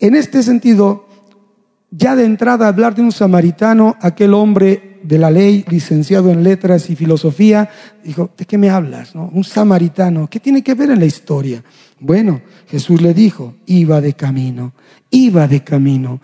en 0.00 0.16
este 0.16 0.42
sentido, 0.42 1.06
ya 1.90 2.16
de 2.16 2.24
entrada 2.24 2.66
hablar 2.66 2.94
de 2.94 3.02
un 3.02 3.12
samaritano, 3.12 3.96
aquel 4.00 4.34
hombre 4.34 4.98
de 5.02 5.18
la 5.18 5.30
ley, 5.30 5.64
licenciado 5.68 6.30
en 6.30 6.42
letras 6.42 6.90
y 6.90 6.96
filosofía, 6.96 7.70
dijo, 8.04 8.30
¿de 8.36 8.44
qué 8.44 8.58
me 8.58 8.68
hablas? 8.68 9.14
Un 9.14 9.44
samaritano, 9.44 10.28
¿qué 10.28 10.40
tiene 10.40 10.62
que 10.62 10.74
ver 10.74 10.90
en 10.90 10.98
la 10.98 11.06
historia? 11.06 11.62
Bueno, 11.98 12.40
Jesús 12.68 13.00
le 13.00 13.14
dijo, 13.14 13.54
iba 13.66 14.00
de 14.00 14.14
camino, 14.14 14.72
iba 15.10 15.46
de 15.46 15.62
camino. 15.62 16.20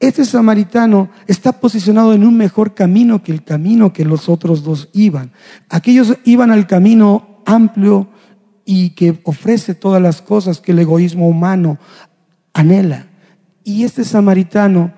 Este 0.00 0.24
samaritano 0.24 1.10
está 1.26 1.60
posicionado 1.60 2.14
en 2.14 2.24
un 2.24 2.34
mejor 2.34 2.74
camino 2.74 3.22
que 3.22 3.32
el 3.32 3.44
camino 3.44 3.92
que 3.92 4.06
los 4.06 4.30
otros 4.30 4.64
dos 4.64 4.88
iban. 4.94 5.30
Aquellos 5.68 6.16
iban 6.24 6.50
al 6.50 6.66
camino 6.66 7.42
amplio 7.44 8.08
y 8.64 8.90
que 8.90 9.20
ofrece 9.24 9.74
todas 9.74 10.00
las 10.00 10.22
cosas 10.22 10.60
que 10.60 10.72
el 10.72 10.78
egoísmo 10.78 11.28
humano 11.28 11.78
anhela. 12.54 13.08
Y 13.62 13.84
este 13.84 14.04
samaritano, 14.04 14.94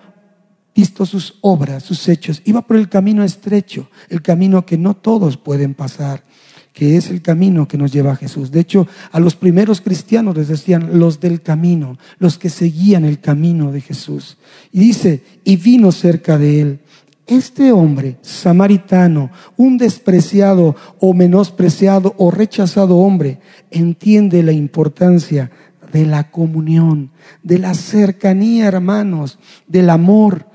visto 0.73 1.05
sus 1.05 1.37
obras, 1.41 1.83
sus 1.83 2.09
hechos, 2.09 2.41
iba 2.45 2.63
por 2.63 2.77
el 2.77 2.89
camino 2.89 3.25
estrecho, 3.25 3.91
el 4.09 4.23
camino 4.23 4.65
que 4.65 4.79
no 4.79 4.95
todos 4.95 5.37
pueden 5.37 5.75
pasar 5.75 6.23
que 6.73 6.97
es 6.97 7.11
el 7.11 7.21
camino 7.21 7.69
que 7.69 7.77
nos 7.79 7.93
lleva 7.93 8.13
a 8.13 8.17
Jesús. 8.17 8.51
De 8.51 8.61
hecho, 8.61 8.87
a 9.11 9.21
los 9.21 9.37
primeros 9.37 9.81
cristianos 9.81 10.37
les 10.37 10.49
decían 10.49 10.99
los 10.99 11.21
del 11.21 11.43
camino, 11.43 11.99
los 12.19 12.39
que 12.39 12.49
seguían 12.49 13.05
el 13.05 13.21
camino 13.21 13.73
de 13.73 13.81
Jesús. 13.81 14.39
Y 14.71 14.81
dice, 14.81 15.23
y 15.45 15.57
vino 15.57 15.93
cerca 15.93 16.39
de 16.39 16.61
él. 16.61 16.81
Este 17.27 17.73
hombre 17.73 18.17
samaritano, 18.23 19.31
un 19.57 19.79
despreciado 19.79 20.75
o 20.99 21.15
menospreciado 21.15 22.15
o 22.19 22.31
rechazado 22.31 22.97
hombre, 22.97 23.39
entiende 23.71 24.43
la 24.43 24.53
importancia 24.53 25.51
de 25.93 26.07
la 26.07 26.31
comunión, 26.31 27.11
de 27.43 27.59
la 27.59 27.75
cercanía, 27.75 28.67
hermanos, 28.67 29.39
del 29.69 29.91
amor 29.91 30.47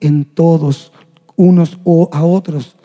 en 0.00 0.24
todos, 0.24 0.92
unos 1.36 1.78
o 1.84 2.10
a 2.12 2.24
otros. 2.24 2.76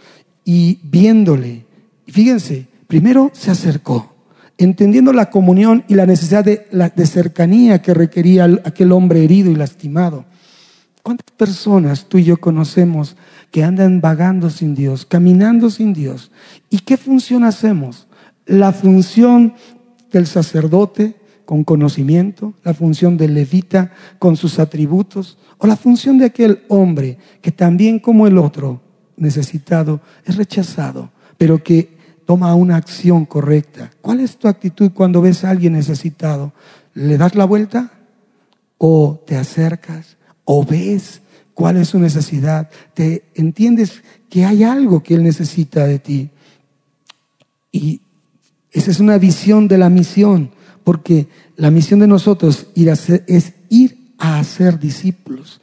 Y 0.45 0.79
viéndole, 0.83 1.65
fíjense, 2.07 2.67
Primero 2.95 3.29
se 3.33 3.51
acercó, 3.51 4.15
entendiendo 4.57 5.11
la 5.11 5.29
comunión 5.29 5.83
y 5.89 5.95
la 5.95 6.05
necesidad 6.05 6.45
de, 6.45 7.05
cercanía 7.05 7.81
que 7.81 7.93
requería 7.93 8.45
aquel 8.63 8.93
hombre 8.93 9.21
herido 9.21 9.51
y 9.51 9.55
lastimado. 9.55 10.23
¿Cuántas 11.03 11.29
personas 11.35 12.05
tú 12.05 12.19
y 12.19 12.23
yo 12.23 12.37
conocemos 12.37 13.17
que 13.51 13.65
andan 13.65 13.99
vagando 13.99 14.49
sin 14.49 14.75
Dios, 14.75 15.05
caminando 15.05 15.69
sin 15.69 15.93
Dios? 15.93 16.31
¿Y 16.69 16.79
qué 16.79 16.95
función 16.95 17.43
hacemos? 17.43 18.07
La 18.45 18.71
función 18.71 19.55
del 20.09 20.25
sacerdote 20.25 21.17
con 21.43 21.65
conocimiento, 21.65 22.53
la 22.63 22.73
función 22.73 23.17
del 23.17 23.33
levita 23.33 23.91
con 24.19 24.37
sus 24.37 24.57
atributos, 24.57 25.37
o 25.57 25.67
la 25.67 25.75
función 25.75 26.17
de 26.17 26.27
aquel 26.27 26.63
hombre 26.69 27.17
que 27.41 27.51
también 27.51 27.99
como 27.99 28.25
el 28.25 28.37
otro, 28.37 28.79
necesitado, 29.17 29.99
es 30.23 30.37
rechazado, 30.37 31.11
pero 31.37 31.61
que 31.61 31.94
toma 32.25 32.53
una 32.55 32.75
acción 32.75 33.25
correcta. 33.25 33.91
¿Cuál 34.01 34.19
es 34.19 34.37
tu 34.37 34.47
actitud 34.47 34.91
cuando 34.91 35.21
ves 35.21 35.43
a 35.43 35.51
alguien 35.51 35.73
necesitado? 35.73 36.53
¿Le 36.93 37.17
das 37.17 37.35
la 37.35 37.45
vuelta? 37.45 37.91
¿O 38.77 39.21
te 39.25 39.37
acercas? 39.37 40.17
¿O 40.43 40.65
ves 40.65 41.21
cuál 41.53 41.77
es 41.77 41.89
su 41.89 41.99
necesidad? 41.99 42.69
¿Te 42.93 43.25
entiendes 43.35 44.03
que 44.29 44.45
hay 44.45 44.63
algo 44.63 45.03
que 45.03 45.15
él 45.15 45.23
necesita 45.23 45.85
de 45.85 45.99
ti? 45.99 46.29
Y 47.71 48.01
esa 48.71 48.91
es 48.91 48.99
una 48.99 49.17
visión 49.17 49.67
de 49.67 49.77
la 49.77 49.89
misión, 49.89 50.51
porque 50.83 51.27
la 51.55 51.71
misión 51.71 51.99
de 51.99 52.07
nosotros 52.07 52.67
es 52.75 53.53
ir 53.69 54.13
a 54.17 54.39
hacer 54.39 54.79
discípulos. 54.79 55.61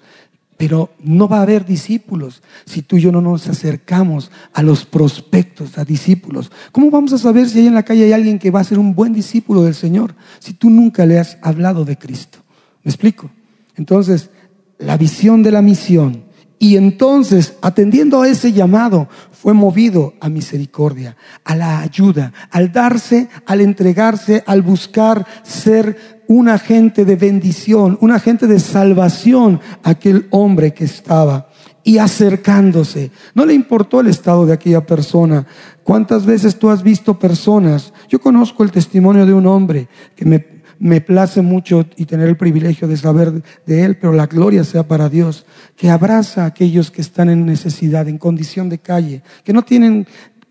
Pero 0.62 0.90
no 1.02 1.26
va 1.26 1.38
a 1.38 1.42
haber 1.42 1.64
discípulos 1.64 2.40
si 2.66 2.82
tú 2.82 2.96
y 2.96 3.00
yo 3.00 3.10
no 3.10 3.20
nos 3.20 3.48
acercamos 3.48 4.30
a 4.52 4.62
los 4.62 4.84
prospectos, 4.84 5.76
a 5.76 5.84
discípulos. 5.84 6.52
¿Cómo 6.70 6.88
vamos 6.88 7.12
a 7.12 7.18
saber 7.18 7.48
si 7.48 7.58
hay 7.58 7.66
en 7.66 7.74
la 7.74 7.82
calle 7.82 8.04
hay 8.04 8.12
alguien 8.12 8.38
que 8.38 8.52
va 8.52 8.60
a 8.60 8.64
ser 8.64 8.78
un 8.78 8.94
buen 8.94 9.12
discípulo 9.12 9.64
del 9.64 9.74
Señor 9.74 10.14
si 10.38 10.52
tú 10.52 10.70
nunca 10.70 11.04
le 11.04 11.18
has 11.18 11.36
hablado 11.42 11.84
de 11.84 11.98
Cristo? 11.98 12.38
¿Me 12.84 12.90
explico? 12.90 13.28
Entonces, 13.74 14.30
la 14.78 14.96
visión 14.96 15.42
de 15.42 15.50
la 15.50 15.62
misión. 15.62 16.26
Y 16.60 16.76
entonces, 16.76 17.54
atendiendo 17.60 18.22
a 18.22 18.28
ese 18.28 18.52
llamado, 18.52 19.08
fue 19.32 19.54
movido 19.54 20.14
a 20.20 20.28
misericordia, 20.28 21.16
a 21.42 21.56
la 21.56 21.80
ayuda, 21.80 22.32
al 22.52 22.70
darse, 22.70 23.28
al 23.46 23.62
entregarse, 23.62 24.44
al 24.46 24.62
buscar 24.62 25.26
ser 25.42 26.21
un 26.32 26.48
agente 26.48 27.04
de 27.04 27.16
bendición, 27.16 27.98
un 28.00 28.10
agente 28.10 28.46
de 28.46 28.58
salvación 28.58 29.60
a 29.82 29.90
aquel 29.90 30.28
hombre 30.30 30.72
que 30.72 30.84
estaba 30.84 31.48
y 31.84 31.98
acercándose. 31.98 33.10
No 33.34 33.44
le 33.44 33.52
importó 33.52 34.00
el 34.00 34.06
estado 34.06 34.46
de 34.46 34.54
aquella 34.54 34.86
persona. 34.86 35.46
¿Cuántas 35.82 36.24
veces 36.24 36.58
tú 36.58 36.70
has 36.70 36.82
visto 36.82 37.18
personas? 37.18 37.92
Yo 38.08 38.18
conozco 38.20 38.62
el 38.62 38.70
testimonio 38.70 39.26
de 39.26 39.34
un 39.34 39.46
hombre 39.46 39.88
que 40.16 40.24
me, 40.24 40.46
me 40.78 41.02
place 41.02 41.42
mucho 41.42 41.84
y 41.96 42.06
tener 42.06 42.28
el 42.28 42.38
privilegio 42.38 42.88
de 42.88 42.96
saber 42.96 43.42
de 43.66 43.84
él, 43.84 43.98
pero 43.98 44.14
la 44.14 44.26
gloria 44.26 44.64
sea 44.64 44.88
para 44.88 45.10
Dios, 45.10 45.44
que 45.76 45.90
abraza 45.90 46.44
a 46.44 46.46
aquellos 46.46 46.90
que 46.90 47.02
están 47.02 47.28
en 47.28 47.44
necesidad, 47.44 48.08
en 48.08 48.16
condición 48.16 48.70
de 48.70 48.78
calle, 48.78 49.22
que 49.44 49.52
no 49.52 49.62
tienen 49.62 50.06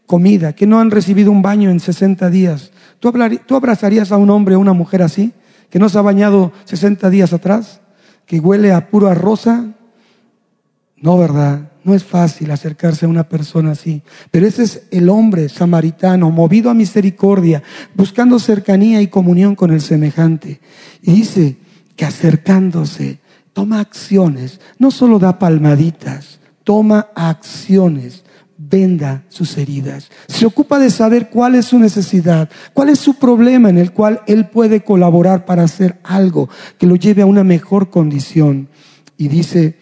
comida, 0.06 0.54
que 0.54 0.68
no 0.68 0.80
han 0.80 0.92
recibido 0.92 1.32
un 1.32 1.42
baño 1.42 1.72
en 1.72 1.80
60 1.80 2.30
días. 2.30 2.72
¿Tú, 3.00 3.12
¿Tú 3.48 3.56
abrazarías 3.56 4.12
a 4.12 4.18
un 4.18 4.30
hombre 4.30 4.56
o 4.56 4.60
una 4.60 4.74
mujer 4.74 5.02
así? 5.02 5.34
Que 5.72 5.80
no 5.80 5.90
se 5.90 5.98
ha 5.98 6.02
bañado 6.02 6.52
60 6.66 7.10
días 7.10 7.34
atrás, 7.34 7.82
que 8.28 8.40
huele 8.40 8.74
a 8.74 8.90
puro 8.90 9.08
a 9.08 9.16
rosa. 9.16 9.74
No, 10.98 11.18
¿verdad? 11.18 11.72
No 11.84 11.96
es 11.96 12.04
fácil 12.04 12.52
acercarse 12.52 13.06
a 13.06 13.10
una 13.10 13.28
persona 13.28 13.72
así. 13.72 14.04
Pero 14.30 14.46
ese 14.46 14.64
es 14.64 14.84
el 14.92 15.10
hombre 15.10 15.50
samaritano, 15.50 16.30
movido 16.30 16.70
a 16.70 16.76
misericordia, 16.76 17.64
buscando 17.96 18.38
cercanía 18.38 19.02
y 19.02 19.08
comunión 19.08 19.56
con 19.56 19.72
el 19.72 19.82
semejante. 19.82 20.60
Y 21.02 21.14
dice 21.14 21.58
que 21.96 22.06
acercándose, 22.06 23.20
toma 23.54 23.80
acciones, 23.80 24.60
no 24.78 24.92
solo 24.92 25.20
da 25.20 25.40
palmaditas, 25.40 26.40
toma 26.64 27.08
acciones 27.16 28.24
venda 28.70 29.24
sus 29.30 29.58
heridas. 29.58 30.10
Se 30.28 30.46
ocupa 30.46 30.80
de 30.80 30.90
saber 30.90 31.30
cuál 31.30 31.56
es 31.56 31.66
su 31.66 31.80
necesidad, 31.80 32.50
cuál 32.74 32.90
es 32.90 33.00
su 33.00 33.16
problema 33.16 33.70
en 33.70 33.78
el 33.78 33.92
cual 33.92 34.22
él 34.28 34.50
puede 34.50 34.84
colaborar 34.84 35.46
para 35.46 35.64
hacer 35.64 36.00
algo 36.04 36.50
que 36.78 36.88
lo 36.88 36.96
lleve 36.96 37.22
a 37.22 37.26
una 37.26 37.44
mejor 37.44 37.90
condición. 37.90 38.70
Y 39.18 39.28
dice 39.28 39.78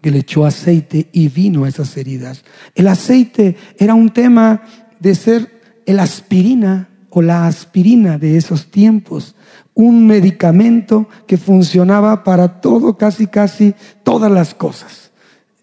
que 0.00 0.10
le 0.10 0.20
echó 0.20 0.46
aceite 0.46 1.08
y 1.12 1.28
vino 1.28 1.64
a 1.64 1.68
esas 1.68 1.96
heridas. 1.96 2.44
El 2.74 2.88
aceite 2.88 3.56
era 3.78 3.94
un 3.94 4.10
tema 4.10 4.62
de 4.98 5.14
ser 5.14 5.60
el 5.86 6.00
aspirina 6.00 6.88
o 7.10 7.22
la 7.22 7.46
aspirina 7.46 8.18
de 8.18 8.36
esos 8.36 8.70
tiempos, 8.70 9.34
un 9.74 10.06
medicamento 10.06 11.08
que 11.26 11.36
funcionaba 11.36 12.22
para 12.22 12.60
todo, 12.60 12.96
casi, 12.96 13.26
casi 13.26 13.74
todas 14.04 14.30
las 14.30 14.54
cosas. 14.54 15.10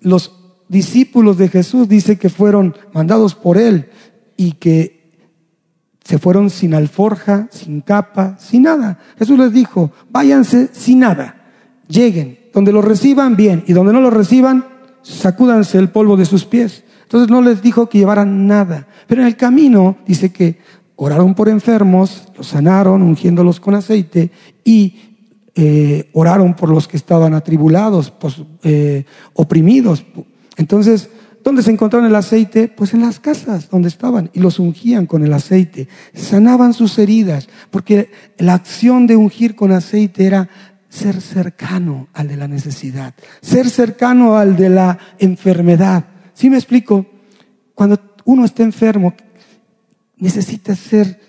Los 0.02 0.37
discípulos 0.70 1.38
de 1.38 1.50
Jesús 1.50 1.88
dice 1.88 2.18
que 2.18 2.30
fueron 2.30 2.76
mandados 2.94 3.36
por 3.36 3.58
él 3.58 3.90
y 4.36 4.54
que 4.54 4.98
se 6.04 6.20
fueron 6.20 6.50
sin 6.50 6.74
alforja, 6.74 7.50
sin 7.52 7.82
capa, 7.82 8.38
sin 8.40 8.64
nada. 8.64 9.00
Jesús 9.18 9.38
les 9.38 9.52
dijo, 9.52 9.92
váyanse 10.10 10.70
sin 10.72 11.00
nada, 11.00 11.36
lleguen, 11.88 12.40
donde 12.54 12.72
lo 12.72 12.82
reciban 12.82 13.36
bien 13.36 13.64
y 13.68 13.74
donde 13.74 13.92
no 13.92 14.00
lo 14.00 14.10
reciban, 14.10 14.66
sacúdanse 15.02 15.78
el 15.78 15.90
polvo 15.90 16.16
de 16.16 16.26
sus 16.26 16.46
pies. 16.46 16.84
Entonces 17.04 17.30
no 17.30 17.42
les 17.42 17.62
dijo 17.62 17.90
que 17.90 18.00
llevaran 18.00 18.48
nada, 18.48 18.88
pero 19.08 19.22
en 19.22 19.28
el 19.28 19.36
camino 19.36 19.98
dice 20.06 20.32
que 20.32 20.60
oraron 20.96 21.36
por 21.36 21.50
enfermos, 21.50 22.24
los 22.38 22.48
sanaron 22.48 23.02
ungiéndolos 23.02 23.60
con 23.60 23.76
aceite 23.76 24.32
y 24.64 24.96
eh, 25.56 26.10
oraron 26.14 26.54
por 26.54 26.70
los 26.70 26.88
que 26.88 26.98
estaban 26.98 27.34
atribulados, 27.34 28.14
eh, 28.64 29.06
oprimidos 29.34 30.06
entonces, 30.58 31.10
¿dónde 31.44 31.62
se 31.62 31.72
encontraron 31.72 32.08
el 32.08 32.16
aceite? 32.16 32.68
Pues 32.68 32.94
en 32.94 33.02
las 33.02 33.20
casas 33.20 33.70
donde 33.70 33.88
estaban 33.88 34.30
y 34.34 34.40
los 34.40 34.60
ungían 34.60 35.06
con 35.06 35.24
el 35.24 35.32
aceite, 35.32 35.88
sanaban 36.14 36.74
sus 36.74 36.98
heridas, 37.00 37.48
porque 37.72 38.12
la 38.38 38.56
acción 38.56 39.08
de 39.08 39.16
ungir 39.16 39.56
con 39.56 39.72
aceite 39.72 40.26
era 40.26 40.50
ser 40.90 41.22
cercano 41.22 42.08
al 42.14 42.28
de 42.28 42.38
la 42.38 42.48
necesidad, 42.48 43.14
ser 43.42 43.70
cercano 43.70 44.36
al 44.36 44.58
de 44.58 44.70
la 44.70 44.98
enfermedad. 45.20 46.06
¿Sí 46.34 46.50
me 46.50 46.58
explico? 46.58 47.06
Cuando 47.76 48.00
uno 48.26 48.44
está 48.44 48.64
enfermo, 48.64 49.14
necesita 50.18 50.76
ser 50.76 51.20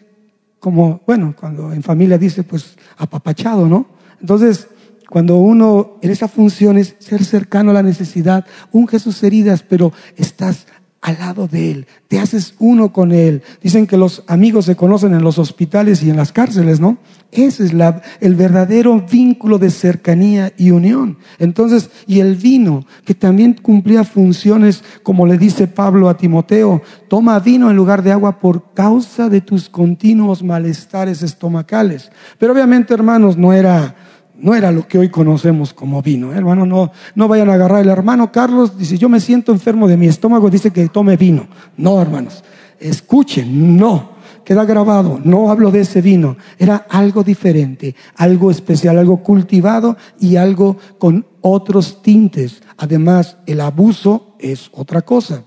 como, 0.58 1.02
bueno, 1.06 1.34
cuando 1.38 1.72
en 1.72 1.82
familia 1.82 2.18
dice, 2.18 2.42
pues 2.42 2.76
apapachado, 2.96 3.68
¿no? 3.68 3.86
Entonces, 4.20 4.68
cuando 5.08 5.38
uno 5.38 5.98
en 6.02 6.10
esa 6.10 6.28
función 6.28 6.76
es 6.76 6.96
ser 6.98 7.24
cercano 7.24 7.70
a 7.70 7.74
la 7.74 7.82
necesidad, 7.82 8.44
unge 8.72 8.98
sus 8.98 9.22
heridas, 9.22 9.62
pero 9.62 9.92
estás 10.16 10.66
al 11.00 11.16
lado 11.18 11.46
de 11.46 11.70
Él, 11.70 11.86
te 12.08 12.18
haces 12.18 12.54
uno 12.58 12.92
con 12.92 13.12
Él. 13.12 13.42
Dicen 13.62 13.86
que 13.86 13.96
los 13.96 14.24
amigos 14.26 14.64
se 14.64 14.74
conocen 14.74 15.14
en 15.14 15.22
los 15.22 15.38
hospitales 15.38 16.02
y 16.02 16.10
en 16.10 16.16
las 16.16 16.32
cárceles, 16.32 16.80
¿no? 16.80 16.98
Ese 17.30 17.64
es 17.64 17.72
la, 17.72 18.02
el 18.20 18.34
verdadero 18.34 19.00
vínculo 19.00 19.58
de 19.58 19.70
cercanía 19.70 20.52
y 20.56 20.72
unión. 20.72 21.18
Entonces, 21.38 21.90
y 22.06 22.18
el 22.18 22.34
vino, 22.34 22.84
que 23.04 23.14
también 23.14 23.54
cumplía 23.54 24.02
funciones, 24.02 24.82
como 25.04 25.26
le 25.26 25.38
dice 25.38 25.68
Pablo 25.68 26.08
a 26.08 26.16
Timoteo, 26.16 26.82
toma 27.06 27.38
vino 27.38 27.70
en 27.70 27.76
lugar 27.76 28.02
de 28.02 28.12
agua 28.12 28.40
por 28.40 28.74
causa 28.74 29.28
de 29.28 29.40
tus 29.40 29.68
continuos 29.68 30.42
malestares 30.42 31.22
estomacales. 31.22 32.10
Pero 32.38 32.52
obviamente, 32.52 32.92
hermanos, 32.92 33.36
no 33.36 33.52
era 33.52 33.94
no 34.38 34.54
era 34.54 34.70
lo 34.70 34.86
que 34.86 34.98
hoy 34.98 35.08
conocemos 35.08 35.74
como 35.74 36.00
vino. 36.00 36.32
¿eh? 36.32 36.36
Hermano, 36.36 36.64
no, 36.64 36.92
no 37.14 37.28
vayan 37.28 37.50
a 37.50 37.54
agarrar. 37.54 37.82
El 37.82 37.90
hermano 37.90 38.30
Carlos 38.30 38.78
dice, 38.78 38.96
yo 38.96 39.08
me 39.08 39.20
siento 39.20 39.52
enfermo 39.52 39.88
de 39.88 39.96
mi 39.96 40.06
estómago, 40.06 40.48
dice 40.48 40.70
que 40.70 40.88
tome 40.88 41.16
vino. 41.16 41.48
No, 41.76 42.00
hermanos, 42.00 42.44
escuchen, 42.78 43.76
no. 43.76 44.16
Queda 44.44 44.64
grabado, 44.64 45.20
no 45.22 45.50
hablo 45.50 45.70
de 45.70 45.80
ese 45.80 46.00
vino. 46.00 46.38
Era 46.58 46.86
algo 46.88 47.22
diferente, 47.22 47.94
algo 48.16 48.50
especial, 48.50 48.96
algo 48.96 49.22
cultivado 49.22 49.98
y 50.18 50.36
algo 50.36 50.78
con 50.96 51.26
otros 51.42 52.00
tintes. 52.00 52.62
Además, 52.78 53.36
el 53.44 53.60
abuso 53.60 54.36
es 54.38 54.70
otra 54.72 55.02
cosa. 55.02 55.42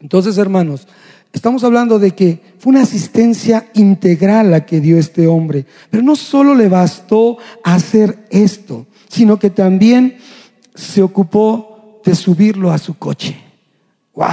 Entonces, 0.00 0.38
hermanos, 0.38 0.86
Estamos 1.36 1.64
hablando 1.64 1.98
de 1.98 2.12
que 2.12 2.40
fue 2.58 2.70
una 2.70 2.80
asistencia 2.80 3.68
integral 3.74 4.50
la 4.50 4.64
que 4.64 4.80
dio 4.80 4.96
este 4.96 5.26
hombre. 5.26 5.66
Pero 5.90 6.02
no 6.02 6.16
solo 6.16 6.54
le 6.54 6.70
bastó 6.70 7.36
hacer 7.62 8.24
esto, 8.30 8.86
sino 9.08 9.38
que 9.38 9.50
también 9.50 10.16
se 10.74 11.02
ocupó 11.02 12.00
de 12.02 12.14
subirlo 12.14 12.72
a 12.72 12.78
su 12.78 12.96
coche. 12.96 13.36
¡Wow! 14.14 14.26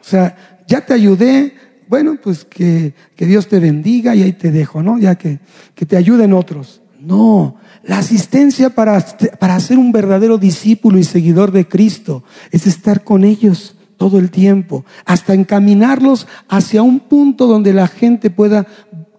O 0.00 0.04
sea, 0.04 0.62
ya 0.68 0.86
te 0.86 0.94
ayudé, 0.94 1.54
bueno, 1.88 2.16
pues 2.22 2.44
que, 2.44 2.94
que 3.16 3.26
Dios 3.26 3.48
te 3.48 3.58
bendiga 3.58 4.14
y 4.14 4.22
ahí 4.22 4.32
te 4.32 4.52
dejo, 4.52 4.80
¿no? 4.80 4.96
Ya 4.96 5.16
que, 5.16 5.40
que 5.74 5.86
te 5.86 5.96
ayuden 5.96 6.32
otros. 6.32 6.82
No, 7.00 7.56
la 7.82 7.98
asistencia 7.98 8.70
para, 8.70 9.04
para 9.40 9.58
ser 9.58 9.76
un 9.76 9.90
verdadero 9.90 10.38
discípulo 10.38 10.98
y 10.98 11.04
seguidor 11.04 11.50
de 11.50 11.66
Cristo 11.66 12.22
es 12.52 12.68
estar 12.68 13.02
con 13.02 13.24
ellos 13.24 13.74
todo 13.98 14.18
el 14.18 14.30
tiempo, 14.30 14.86
hasta 15.04 15.34
encaminarlos 15.34 16.26
hacia 16.48 16.82
un 16.82 17.00
punto 17.00 17.46
donde 17.46 17.74
la 17.74 17.88
gente 17.88 18.30
pueda 18.30 18.66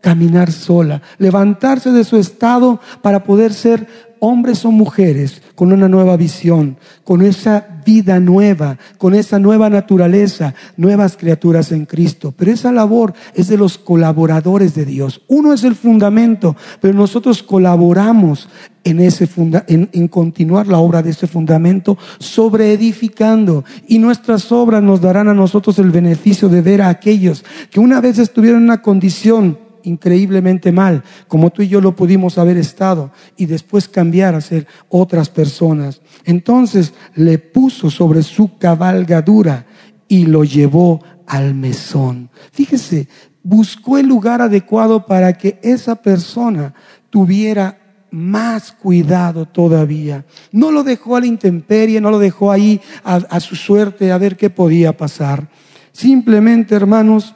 caminar 0.01 0.51
sola, 0.51 1.01
levantarse 1.17 1.91
de 1.91 2.03
su 2.03 2.17
estado 2.17 2.79
para 3.01 3.23
poder 3.23 3.53
ser 3.53 4.08
hombres 4.19 4.65
o 4.65 4.71
mujeres 4.71 5.41
con 5.55 5.71
una 5.71 5.87
nueva 5.87 6.17
visión, 6.17 6.77
con 7.03 7.21
esa 7.21 7.65
vida 7.85 8.19
nueva, 8.19 8.77
con 8.97 9.15
esa 9.15 9.39
nueva 9.39 9.69
naturaleza, 9.69 10.53
nuevas 10.77 11.17
criaturas 11.17 11.71
en 11.71 11.85
Cristo. 11.85 12.33
Pero 12.35 12.51
esa 12.51 12.71
labor 12.71 13.13
es 13.33 13.47
de 13.47 13.57
los 13.57 13.77
colaboradores 13.77 14.75
de 14.75 14.85
Dios. 14.85 15.21
Uno 15.27 15.53
es 15.53 15.63
el 15.63 15.75
fundamento, 15.75 16.55
pero 16.81 16.93
nosotros 16.93 17.43
colaboramos 17.43 18.47
en, 18.83 18.99
ese 18.99 19.27
funda 19.27 19.65
en, 19.67 19.89
en 19.93 20.07
continuar 20.07 20.67
la 20.67 20.79
obra 20.79 21.01
de 21.01 21.11
ese 21.11 21.27
fundamento, 21.27 21.97
sobre 22.19 22.73
edificando. 22.73 23.63
Y 23.87 23.99
nuestras 23.99 24.51
obras 24.51 24.83
nos 24.83 25.01
darán 25.01 25.27
a 25.27 25.33
nosotros 25.33 25.79
el 25.79 25.91
beneficio 25.91 26.49
de 26.49 26.61
ver 26.61 26.81
a 26.81 26.89
aquellos 26.89 27.43
que 27.71 27.79
una 27.79 28.01
vez 28.01 28.19
estuvieron 28.19 28.59
en 28.59 28.65
una 28.65 28.81
condición 28.81 29.68
increíblemente 29.83 30.71
mal, 30.71 31.03
como 31.27 31.49
tú 31.49 31.61
y 31.61 31.67
yo 31.67 31.81
lo 31.81 31.95
pudimos 31.95 32.37
haber 32.37 32.57
estado, 32.57 33.11
y 33.37 33.45
después 33.45 33.87
cambiar 33.87 34.35
a 34.35 34.41
ser 34.41 34.67
otras 34.89 35.29
personas. 35.29 36.01
Entonces 36.25 36.93
le 37.15 37.37
puso 37.37 37.89
sobre 37.89 38.23
su 38.23 38.57
cabalgadura 38.57 39.65
y 40.07 40.25
lo 40.25 40.43
llevó 40.43 41.01
al 41.27 41.53
mesón. 41.53 42.29
Fíjese, 42.51 43.07
buscó 43.43 43.97
el 43.97 44.07
lugar 44.07 44.41
adecuado 44.41 45.05
para 45.05 45.33
que 45.33 45.59
esa 45.63 45.95
persona 45.95 46.73
tuviera 47.09 47.77
más 48.11 48.71
cuidado 48.71 49.45
todavía. 49.45 50.25
No 50.51 50.71
lo 50.71 50.83
dejó 50.83 51.15
a 51.15 51.19
la 51.19 51.27
intemperie, 51.27 52.01
no 52.01 52.09
lo 52.09 52.19
dejó 52.19 52.51
ahí 52.51 52.81
a, 53.03 53.15
a 53.15 53.39
su 53.39 53.55
suerte 53.55 54.11
a 54.11 54.17
ver 54.17 54.35
qué 54.35 54.49
podía 54.49 54.97
pasar. 54.97 55.47
Simplemente, 55.91 56.75
hermanos, 56.75 57.35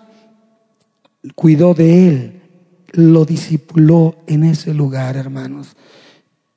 cuidó 1.36 1.74
de 1.74 2.08
él, 2.08 2.42
lo 2.92 3.26
discipuló 3.26 4.16
en 4.28 4.44
ese 4.44 4.74
lugar, 4.74 5.16
hermanos. 5.18 5.76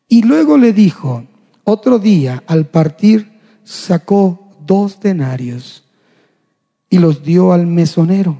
Y 0.09 0.23
luego 0.23 0.59
le 0.59 0.73
dijo, 0.73 1.25
otro 1.65 1.99
día 1.99 2.43
al 2.47 2.67
partir 2.67 3.33
sacó 3.65 4.51
dos 4.65 5.01
denarios 5.01 5.85
y 6.91 6.99
los 6.99 7.23
dio 7.23 7.53
al 7.53 7.67
mesonero 7.67 8.39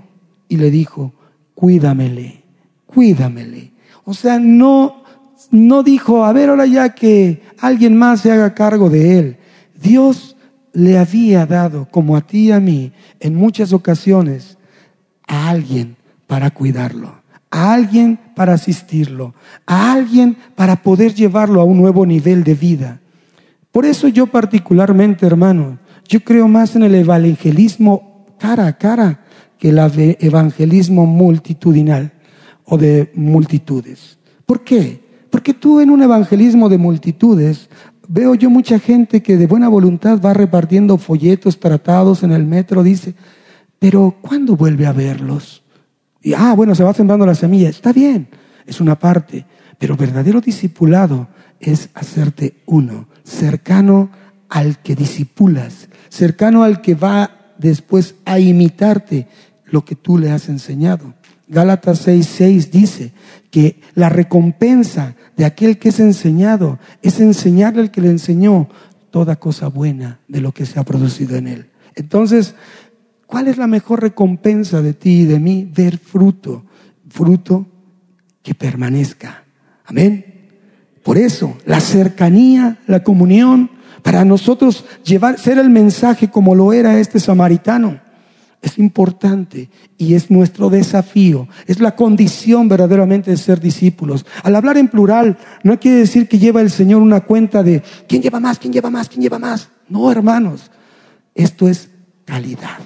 y 0.49 0.57
le 0.57 0.71
dijo, 0.71 1.13
cuídamele, 1.55 2.45
cuídamele. 2.87 3.73
O 4.05 4.15
sea, 4.15 4.39
no, 4.39 5.03
no 5.51 5.83
dijo, 5.83 6.25
a 6.25 6.33
ver, 6.33 6.51
ahora 6.51 6.67
ya 6.67 6.95
que 6.95 7.43
alguien 7.59 7.97
más 7.97 8.21
se 8.21 8.31
haga 8.31 8.55
cargo 8.55 8.91
de 8.91 9.19
él. 9.19 9.37
Dios 9.81 10.37
le 10.73 10.99
había 10.99 11.47
dado, 11.47 11.89
como 11.91 12.17
a 12.17 12.21
ti 12.21 12.49
y 12.49 12.53
a 12.53 12.61
mí, 12.61 12.93
en 13.19 13.35
muchas 13.35 13.73
ocasiones, 13.73 14.59
a 15.27 15.49
alguien 15.49 15.96
para 16.27 16.51
cuidarlo, 16.51 17.15
a 17.51 17.73
alguien 17.73 18.19
para 18.35 18.55
asistirlo, 18.55 19.35
a 19.67 19.93
alguien 19.93 20.37
para 20.55 20.83
poder 20.83 21.15
llevarlo 21.15 21.61
a 21.61 21.65
un 21.65 21.79
nuevo 21.79 22.05
nivel 22.07 22.45
de 22.45 22.55
vida. 22.55 23.01
Por 23.73 23.85
eso 23.85 24.09
yo 24.09 24.27
particularmente, 24.27 25.27
hermano, 25.27 25.79
yo 26.09 26.21
creo 26.21 26.49
más 26.49 26.77
en 26.77 26.85
el 26.85 26.95
evangelismo 26.95 28.27
cara 28.39 28.67
a 28.67 28.79
cara 28.79 29.21
que 29.59 29.71
el 29.71 29.79
evangelismo 30.21 31.07
multitudinal 31.07 32.13
o 32.65 32.77
de 32.79 33.11
multitudes. 33.15 34.19
¿Por 34.45 34.65
qué? 34.65 35.05
Porque 35.31 35.55
tú 35.55 35.81
en 35.81 35.91
un 35.91 36.03
evangelismo 36.03 36.69
de 36.69 36.79
multitudes 36.79 37.69
veo 38.09 38.35
yo 38.35 38.51
mucha 38.51 38.79
gente 38.79 39.23
que 39.23 39.37
de 39.37 39.47
buena 39.47 39.69
voluntad 39.69 40.21
va 40.21 40.35
repartiendo 40.35 40.99
folletos, 40.99 41.59
tratados 41.59 42.23
en 42.23 42.33
el 42.33 42.47
metro, 42.47 42.83
dice, 42.83 43.15
pero 43.79 44.17
¿cuándo 44.21 44.57
vuelve 44.57 44.87
a 44.87 44.93
verlos? 44.93 45.63
Y, 46.27 46.35
ah, 46.35 46.55
bueno, 46.57 46.75
se 46.75 46.83
va 46.83 46.93
sembrando 46.93 47.25
la 47.25 47.37
semilla. 47.37 47.69
Está 47.69 47.93
bien, 47.93 48.27
es 48.67 48.81
una 48.81 48.99
parte. 48.99 49.47
Pero 49.79 49.97
verdadero 49.97 50.41
discipulado 50.41 51.29
es 51.61 51.89
hacerte 51.95 52.65
uno, 52.67 53.07
cercano 53.23 54.11
al 54.49 54.81
que 54.81 54.97
disipulas, 54.97 55.89
cercano 56.09 56.65
al 56.65 56.81
que 56.81 56.97
va 56.97 57.55
después 57.59 58.17
a 58.25 58.41
imitarte 58.41 59.29
lo 59.67 59.85
que 59.85 59.95
tú 59.95 60.19
le 60.19 60.33
has 60.33 60.49
enseñado. 60.49 61.15
Gálatas 61.47 62.09
6:6 62.09 62.73
dice 62.73 63.13
que 63.53 63.81
la 63.95 64.09
recompensa 64.09 65.15
de 65.37 65.45
aquel 65.45 65.79
que 65.79 65.91
es 65.91 66.01
enseñado 66.01 66.81
es 67.03 67.21
enseñarle 67.21 67.83
al 67.83 67.93
que 67.93 68.01
le 68.01 68.11
enseñó 68.11 68.69
toda 69.13 69.37
cosa 69.37 69.69
buena 69.69 70.19
de 70.27 70.41
lo 70.41 70.51
que 70.51 70.67
se 70.67 70.81
ha 70.81 70.83
producido 70.83 71.37
en 71.37 71.47
él. 71.47 71.71
Entonces, 71.95 72.57
¿Cuál 73.27 73.49
es 73.49 73.57
la 73.57 73.67
mejor 73.67 74.03
recompensa 74.03 74.81
de 74.83 74.95
ti 74.95 75.23
y 75.23 75.25
de 75.25 75.41
mí? 75.41 75.69
Ver 75.73 75.99
fruto, 75.99 76.65
fruto 77.09 77.67
que 78.43 78.55
permanezca. 78.55 79.45
Amén. 79.85 80.25
Por 81.03 81.19
eso, 81.19 81.57
la 81.65 81.81
cercanía, 81.81 82.79
la 82.87 83.03
comunión, 83.03 83.71
para 84.03 84.25
nosotros 84.25 84.85
llevar, 85.05 85.39
ser 85.39 85.59
el 85.59 85.71
mensaje 85.71 86.31
como 86.31 86.55
lo 86.55 86.73
era 86.73 86.99
este 86.99 87.19
samaritano, 87.19 88.01
es 88.63 88.79
importante 88.79 89.69
y 89.99 90.15
es 90.15 90.31
nuestro 90.31 90.71
desafío, 90.71 91.49
es 91.67 91.81
la 91.81 91.95
condición 91.95 92.69
verdaderamente 92.69 93.31
de 93.31 93.37
ser 93.37 93.61
discípulos. 93.61 94.25
Al 94.43 94.57
hablar 94.57 94.79
en 94.79 94.89
plural, 94.89 95.39
no 95.63 95.79
quiere 95.79 95.99
decir 95.99 96.29
que 96.29 96.39
lleva 96.39 96.61
el 96.61 96.71
Señor 96.71 97.03
una 97.03 97.21
cuenta 97.21 97.63
de 97.63 97.83
quién 98.09 98.23
lleva 98.23 98.41
más, 98.41 98.59
quién 98.59 98.73
lleva 98.73 98.91
más, 98.91 99.09
quién 99.09 99.23
lleva 99.23 99.39
más. 99.39 99.69
No, 99.89 100.11
hermanos, 100.11 100.71
esto 101.35 101.69
es 101.69 101.91
calidad 102.25 102.79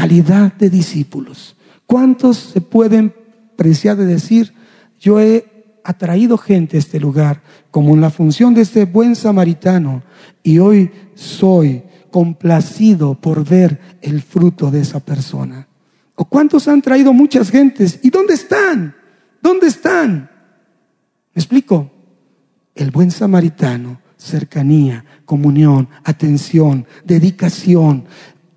calidad 0.00 0.54
de 0.54 0.70
discípulos. 0.70 1.56
¿Cuántos 1.84 2.38
se 2.38 2.62
pueden 2.62 3.14
preciar 3.54 3.98
de 3.98 4.06
decir, 4.06 4.54
yo 4.98 5.20
he 5.20 5.78
atraído 5.84 6.38
gente 6.38 6.78
a 6.78 6.80
este 6.80 6.98
lugar 6.98 7.42
como 7.70 7.92
en 7.92 8.00
la 8.00 8.08
función 8.08 8.54
de 8.54 8.62
este 8.62 8.86
buen 8.86 9.14
samaritano 9.14 10.02
y 10.42 10.58
hoy 10.58 10.90
soy 11.14 11.82
complacido 12.10 13.14
por 13.14 13.44
ver 13.44 13.78
el 14.00 14.22
fruto 14.22 14.70
de 14.70 14.80
esa 14.80 15.00
persona? 15.00 15.68
¿O 16.14 16.24
cuántos 16.24 16.66
han 16.66 16.80
traído 16.80 17.12
muchas 17.12 17.50
gentes? 17.50 18.00
¿Y 18.02 18.08
dónde 18.08 18.32
están? 18.32 18.96
¿Dónde 19.42 19.66
están? 19.66 20.30
¿Me 21.34 21.40
explico? 21.40 21.90
el 22.74 22.90
buen 22.90 23.10
samaritano, 23.10 24.00
cercanía, 24.16 25.04
comunión, 25.26 25.88
atención, 26.04 26.86
dedicación, 27.04 28.04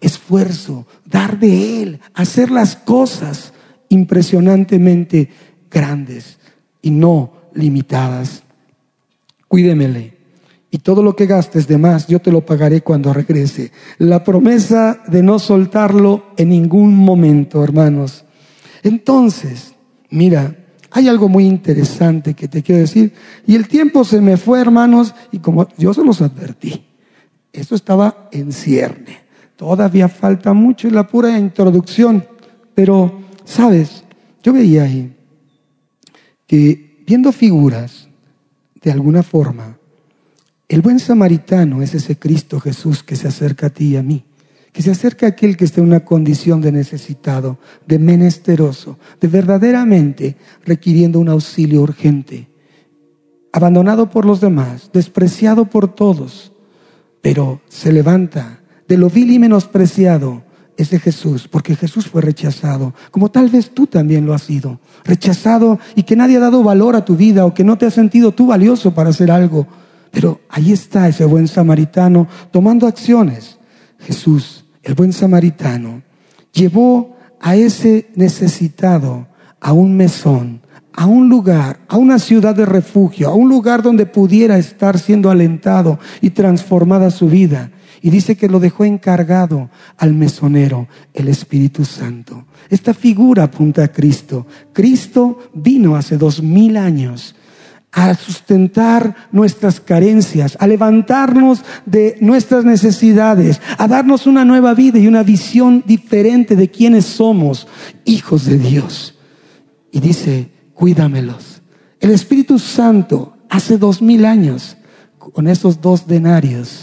esfuerzo, 0.04 0.86
dar 1.06 1.40
de 1.40 1.82
Él, 1.82 2.00
hacer 2.14 2.52
las 2.52 2.76
cosas 2.76 3.54
impresionantemente 3.90 5.30
grandes 5.72 6.38
y 6.82 6.92
no 6.92 7.34
limitadas. 7.54 8.44
Cuídemele. 9.48 10.14
Y 10.72 10.80
todo 10.80 11.04
lo 11.04 11.16
que 11.16 11.28
gastes 11.28 11.68
de 11.68 11.78
más, 11.78 12.08
yo 12.08 12.20
te 12.20 12.32
lo 12.32 12.44
pagaré 12.44 12.82
cuando 12.82 13.14
regrese. 13.14 13.72
La 14.00 14.24
promesa 14.24 15.04
de 15.08 15.22
no 15.22 15.38
soltarlo 15.38 16.34
en 16.36 16.50
ningún 16.50 16.96
momento, 16.96 17.64
hermanos. 17.64 18.26
Entonces, 18.82 19.76
mira, 20.10 20.56
hay 20.90 21.08
algo 21.08 21.30
muy 21.30 21.46
interesante 21.46 22.34
que 22.34 22.48
te 22.48 22.64
quiero 22.64 22.82
decir. 22.82 23.14
Y 23.46 23.56
el 23.56 23.68
tiempo 23.68 24.04
se 24.04 24.20
me 24.20 24.36
fue, 24.38 24.62
hermanos, 24.62 25.14
y 25.32 25.40
como 25.40 25.68
yo 25.78 25.94
se 25.94 26.04
los 26.04 26.22
advertí, 26.22 26.84
esto 27.52 27.76
estaba 27.76 28.30
en 28.32 28.52
cierne. 28.52 29.23
Todavía 29.56 30.10
falta 30.10 30.54
mucho 30.54 30.88
en 30.88 30.96
la 30.96 31.08
pura 31.08 31.38
introducción. 31.38 32.26
Pero, 32.74 33.22
¿sabes? 33.46 34.04
Yo 34.42 34.54
veía 34.54 34.84
ahí 34.84 35.16
que 36.48 37.04
viendo 37.06 37.32
figuras, 37.32 38.10
de 38.82 38.92
alguna 38.92 39.24
forma, 39.24 39.78
el 40.68 40.82
buen 40.82 41.00
samaritano 41.00 41.82
es 41.82 41.94
ese 41.94 42.18
Cristo 42.18 42.60
Jesús 42.60 43.04
que 43.04 43.16
se 43.16 43.28
acerca 43.28 43.68
a 43.68 43.70
ti 43.70 43.90
y 43.90 43.96
a 43.96 44.04
mí, 44.04 44.26
que 44.72 44.82
se 44.82 44.92
acerca 44.92 45.28
a 45.28 45.30
aquel 45.30 45.56
que 45.56 45.66
está 45.66 45.82
en 45.82 45.88
una 45.88 46.04
condición 46.04 46.62
de 46.62 46.72
necesitado, 46.72 47.60
de 47.86 48.00
menesteroso, 48.00 48.98
de 49.22 49.28
verdaderamente 49.28 50.36
requiriendo 50.66 51.20
un 51.20 51.30
auxilio 51.30 51.82
urgente, 51.82 52.50
abandonado 53.52 54.10
por 54.10 54.26
los 54.26 54.42
demás, 54.42 54.90
despreciado 54.92 55.66
por 55.66 55.94
todos, 55.94 56.52
pero 57.22 57.62
se 57.70 57.94
levanta 57.94 58.63
de 58.94 59.00
lo 59.00 59.10
vil 59.10 59.32
y 59.32 59.40
menospreciado 59.40 60.44
es 60.78 60.92
de 60.92 61.00
Jesús, 61.00 61.48
porque 61.48 61.76
Jesús 61.76 62.06
fue 62.06 62.22
rechazado, 62.22 62.94
como 63.10 63.32
tal 63.32 63.50
vez 63.50 63.72
tú 63.72 63.88
también 63.88 64.24
lo 64.28 64.36
has 64.36 64.44
sido, 64.44 64.80
rechazado 65.04 65.80
y 65.96 66.04
que 66.04 66.16
nadie 66.16 66.38
ha 66.38 66.42
dado 66.42 66.62
valor 66.62 66.96
a 66.96 67.04
tu 67.04 67.16
vida 67.16 67.44
o 67.48 67.56
que 67.56 67.64
no 67.64 67.76
te 67.76 67.88
has 67.88 67.96
sentido 67.96 68.34
tú 68.34 68.46
valioso 68.46 68.94
para 68.94 69.10
hacer 69.10 69.32
algo. 69.32 69.66
Pero 70.12 70.42
ahí 70.48 70.72
está 70.72 71.08
ese 71.08 71.26
buen 71.26 71.48
samaritano 71.48 72.28
tomando 72.52 72.86
acciones. 72.86 73.58
Jesús, 73.98 74.64
el 74.84 74.94
buen 74.94 75.12
samaritano, 75.12 76.04
llevó 76.52 77.18
a 77.42 77.56
ese 77.56 78.12
necesitado 78.14 79.26
a 79.60 79.74
un 79.74 79.98
mesón, 79.98 80.62
a 80.94 81.08
un 81.08 81.30
lugar, 81.30 81.80
a 81.88 81.98
una 81.98 82.20
ciudad 82.20 82.54
de 82.54 82.68
refugio, 82.68 83.30
a 83.30 83.34
un 83.34 83.50
lugar 83.50 83.82
donde 83.82 84.06
pudiera 84.06 84.60
estar 84.60 85.00
siendo 85.00 85.32
alentado 85.32 85.98
y 86.22 86.30
transformada 86.30 87.10
su 87.10 87.28
vida. 87.28 87.72
Y 88.04 88.10
dice 88.10 88.36
que 88.36 88.50
lo 88.50 88.60
dejó 88.60 88.84
encargado 88.84 89.70
al 89.96 90.14
mesonero, 90.14 90.90
el 91.14 91.30
Espíritu 91.30 91.86
Santo. 91.86 92.46
Esta 92.70 92.94
figura 92.94 93.44
apunta 93.44 93.86
a 93.86 93.88
Cristo. 93.88 94.46
Cristo 94.74 95.40
vino 95.54 95.96
hace 95.96 96.18
dos 96.18 96.44
mil 96.44 96.76
años 96.76 97.34
a 97.94 98.14
sustentar 98.16 99.16
nuestras 99.32 99.80
carencias, 99.80 100.58
a 100.60 100.68
levantarnos 100.68 101.64
de 101.86 102.18
nuestras 102.20 102.66
necesidades, 102.66 103.62
a 103.78 103.88
darnos 103.88 104.28
una 104.28 104.44
nueva 104.44 104.74
vida 104.74 105.00
y 105.00 105.08
una 105.08 105.24
visión 105.24 105.82
diferente 105.88 106.58
de 106.58 106.70
quienes 106.70 107.06
somos, 107.06 107.68
hijos 108.04 108.44
de 108.44 108.58
Dios. 108.58 109.18
Y 109.94 110.02
dice, 110.02 110.52
cuídamelos. 110.74 111.62
El 112.02 112.10
Espíritu 112.10 112.60
Santo 112.60 113.38
hace 113.50 113.78
dos 113.78 114.02
mil 114.02 114.26
años, 114.26 114.76
con 115.18 115.48
esos 115.48 115.80
dos 115.80 116.06
denarios, 116.06 116.83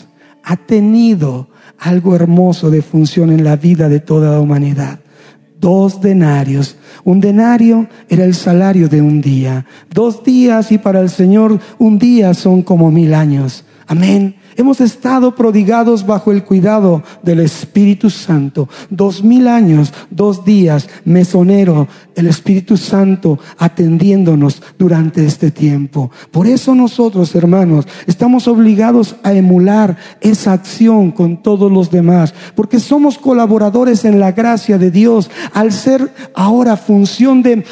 ha 0.51 0.57
tenido 0.57 1.47
algo 1.79 2.17
hermoso 2.17 2.71
de 2.71 2.83
función 2.83 3.31
en 3.31 3.45
la 3.45 3.55
vida 3.55 3.89
de 3.89 4.01
toda 4.01 4.33
la 4.33 4.41
humanidad. 4.41 4.99
Dos 5.61 6.01
denarios. 6.01 6.77
Un 7.05 7.21
denario 7.21 7.87
era 8.09 8.25
el 8.25 8.35
salario 8.35 8.89
de 8.89 9.01
un 9.01 9.21
día. 9.21 9.65
Dos 9.95 10.25
días 10.25 10.73
y 10.73 10.79
para 10.79 11.01
el 11.03 11.09
Señor 11.09 11.61
un 11.79 12.01
día 12.01 12.35
son 12.35 12.63
como 12.63 12.91
mil 12.91 13.15
años. 13.15 13.65
Amén. 13.87 14.40
Hemos 14.57 14.81
estado 14.81 15.35
prodigados 15.35 16.07
bajo 16.07 16.33
el 16.33 16.45
cuidado 16.45 17.03
del 17.23 17.41
Espíritu 17.41 18.11
Santo. 18.11 18.69
Dos 18.91 19.23
mil 19.23 19.49
años, 19.49 19.93
dos 20.11 20.45
días, 20.45 20.89
mesonero, 21.05 21.89
el 22.15 22.27
Espíritu 22.27 22.77
Santo 22.77 23.39
atendiéndonos 23.59 24.63
durante 24.79 25.25
este 25.25 25.51
tiempo. 25.51 26.11
Por 26.31 26.47
eso 26.47 26.75
nosotros, 26.75 27.35
hermanos, 27.35 27.87
estamos 28.07 28.49
obligados 28.49 29.17
a 29.23 29.33
emular 29.33 29.97
esa 30.21 30.53
acción 30.53 31.11
con 31.13 31.43
todos 31.43 31.71
los 31.71 31.91
demás, 31.91 32.35
porque 32.55 32.81
somos 32.81 33.19
colaboradores 33.19 34.05
en 34.05 34.21
la 34.21 34.33
gracia 34.33 34.79
de 34.79 34.91
Dios 34.91 35.31
al 35.53 35.73
ser 35.73 36.13
ahora 36.35 36.77
función 36.77 37.43
de 37.43 37.65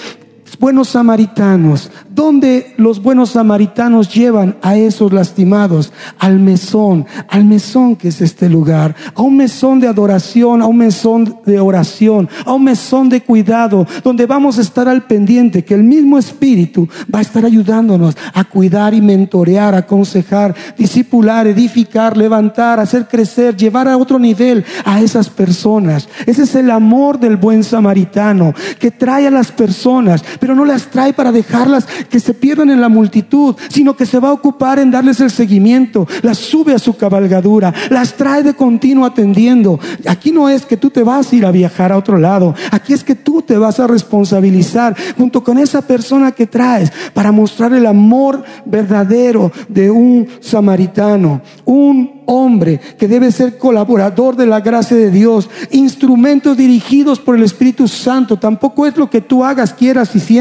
buenos 0.59 0.89
samaritanos. 0.89 1.91
¿Dónde 2.11 2.75
los 2.77 3.01
buenos 3.01 3.31
samaritanos 3.31 4.13
llevan 4.13 4.57
a 4.61 4.77
esos 4.77 5.13
lastimados? 5.13 5.93
Al 6.19 6.41
mesón, 6.41 7.07
al 7.29 7.45
mesón 7.45 7.95
que 7.95 8.09
es 8.09 8.21
este 8.21 8.49
lugar, 8.49 8.97
a 9.15 9.23
un 9.23 9.37
mesón 9.37 9.79
de 9.79 9.87
adoración, 9.87 10.61
a 10.61 10.67
un 10.67 10.79
mesón 10.79 11.39
de 11.47 11.61
oración, 11.61 12.29
a 12.45 12.53
un 12.53 12.65
mesón 12.65 13.09
de 13.09 13.23
cuidado, 13.23 13.87
donde 14.03 14.27
vamos 14.27 14.59
a 14.59 14.63
estar 14.63 14.89
al 14.89 15.05
pendiente, 15.05 15.65
que 15.65 15.75
el 15.75 15.85
mismo 15.85 16.19
Espíritu 16.19 16.89
va 17.15 17.21
a 17.21 17.23
estar 17.23 17.45
ayudándonos 17.45 18.17
a 18.35 18.45
cuidar 18.45 18.95
y 18.95 19.01
mentorear, 19.01 19.75
aconsejar, 19.75 20.55
discipular, 20.77 21.47
edificar, 21.47 22.17
levantar, 22.17 22.81
hacer 22.81 23.07
crecer, 23.07 23.57
llevar 23.57 23.87
a 23.87 23.97
otro 23.97 24.19
nivel 24.19 24.65
a 24.85 25.01
esas 25.01 25.29
personas. 25.29 26.09
Ese 26.27 26.43
es 26.43 26.55
el 26.57 26.71
amor 26.71 27.21
del 27.21 27.37
buen 27.37 27.63
samaritano, 27.63 28.55
que 28.81 28.91
trae 28.91 29.29
a 29.29 29.31
las 29.31 29.53
personas, 29.53 30.25
pero 30.41 30.48
no 30.55 30.65
las 30.65 30.91
trae 30.91 31.13
para 31.13 31.33
dejarlas 31.33 31.87
que 32.09 32.21
se 32.21 32.35
pierdan 32.35 32.71
en 32.71 32.81
la 32.81 32.89
multitud, 32.89 33.57
sino 33.69 33.97
que 33.97 34.07
se 34.07 34.21
va 34.21 34.29
a 34.29 34.33
ocupar 34.33 34.79
en 34.79 34.91
darles 34.91 35.21
el 35.21 35.31
seguimiento, 35.31 36.07
las 36.23 36.39
sube 36.39 36.75
a 36.75 36.79
su 36.79 36.97
cabalgadura, 36.97 37.73
las 37.91 38.15
trae 38.15 38.43
de 38.43 38.55
continuo 38.55 39.05
atendiendo. 39.05 39.79
Aquí 40.07 40.33
no 40.33 40.49
es 40.49 40.65
que 40.65 40.77
tú 40.77 40.91
te 40.91 41.03
vas 41.03 41.33
a 41.33 41.37
ir 41.37 41.47
a 41.47 41.51
viajar 41.51 41.93
a 41.93 41.97
otro 41.97 42.19
lado, 42.19 42.55
aquí 42.71 42.93
es 42.93 43.05
que 43.05 43.15
tú 43.15 43.43
te 43.43 43.57
vas 43.57 43.81
a 43.81 43.87
responsabilizar 43.87 44.97
junto 45.17 45.43
con 45.43 45.59
esa 45.59 45.83
persona 45.83 46.33
que 46.33 46.47
traes 46.47 46.93
para 47.13 47.33
mostrar 47.33 47.73
el 47.73 47.87
amor 47.87 48.45
verdadero 48.65 49.53
de 49.69 49.91
un 49.91 50.29
samaritano, 50.41 51.41
un 51.65 52.19
hombre 52.31 52.79
que 52.99 53.09
debe 53.09 53.33
ser 53.33 53.57
colaborador 53.57 54.37
de 54.37 54.47
la 54.47 54.61
gracia 54.61 54.95
de 54.95 55.11
Dios, 55.11 55.49
instrumentos 55.71 56.59
dirigidos 56.59 57.19
por 57.21 57.37
el 57.37 57.43
Espíritu 57.43 57.89
Santo. 57.89 58.39
Tampoco 58.39 58.87
es 58.87 58.99
lo 58.99 59.09
que 59.09 59.23
tú 59.23 59.45
hagas, 59.45 59.73
quieras 59.73 60.15
y 60.15 60.21
sientas, 60.21 60.38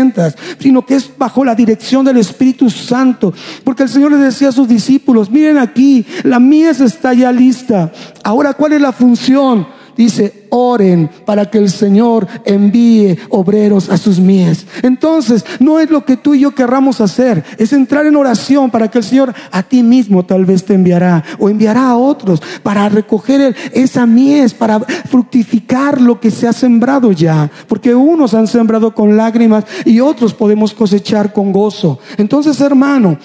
sino 0.59 0.85
que 0.85 0.95
es 0.95 1.11
bajo 1.17 1.43
la 1.43 1.55
dirección 1.55 2.05
del 2.05 2.17
Espíritu 2.17 2.69
Santo. 2.69 3.33
Porque 3.63 3.83
el 3.83 3.89
Señor 3.89 4.11
le 4.11 4.17
decía 4.17 4.49
a 4.49 4.51
sus 4.51 4.67
discípulos, 4.67 5.29
miren 5.29 5.57
aquí, 5.57 6.05
la 6.23 6.39
mies 6.39 6.79
está 6.79 7.13
ya 7.13 7.31
lista. 7.31 7.91
Ahora, 8.23 8.53
¿cuál 8.53 8.73
es 8.73 8.81
la 8.81 8.91
función? 8.91 9.76
Dice, 9.97 10.47
oren 10.49 11.09
para 11.25 11.49
que 11.49 11.57
el 11.57 11.69
Señor 11.69 12.27
envíe 12.45 13.17
obreros 13.29 13.89
a 13.89 13.97
sus 13.97 14.19
mies. 14.19 14.65
Entonces, 14.83 15.43
no 15.59 15.79
es 15.79 15.89
lo 15.89 16.05
que 16.05 16.17
tú 16.17 16.35
y 16.35 16.41
yo 16.41 16.55
querramos 16.55 17.01
hacer, 17.01 17.43
es 17.57 17.73
entrar 17.73 18.05
en 18.05 18.15
oración 18.15 18.71
para 18.71 18.89
que 18.89 18.99
el 18.99 19.03
Señor 19.03 19.33
a 19.51 19.63
ti 19.63 19.83
mismo 19.83 20.25
tal 20.25 20.45
vez 20.45 20.63
te 20.63 20.73
enviará 20.73 21.23
o 21.39 21.49
enviará 21.49 21.89
a 21.89 21.97
otros 21.97 22.41
para 22.63 22.87
recoger 22.89 23.55
esa 23.73 24.05
mies, 24.05 24.53
para 24.53 24.79
fructificar 24.79 25.99
lo 25.99 26.19
que 26.19 26.31
se 26.31 26.47
ha 26.47 26.53
sembrado 26.53 27.11
ya, 27.11 27.49
porque 27.67 27.93
unos 27.93 28.33
han 28.33 28.47
sembrado 28.47 28.93
con 28.93 29.17
lágrimas 29.17 29.65
y 29.85 29.99
otros 29.99 30.33
podemos 30.33 30.73
cosechar 30.73 31.33
con 31.33 31.51
gozo. 31.51 31.99
Entonces, 32.17 32.59
hermano, 32.61 33.17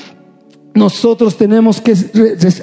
nosotros 0.75 1.37
tenemos 1.37 1.81
que 1.81 1.95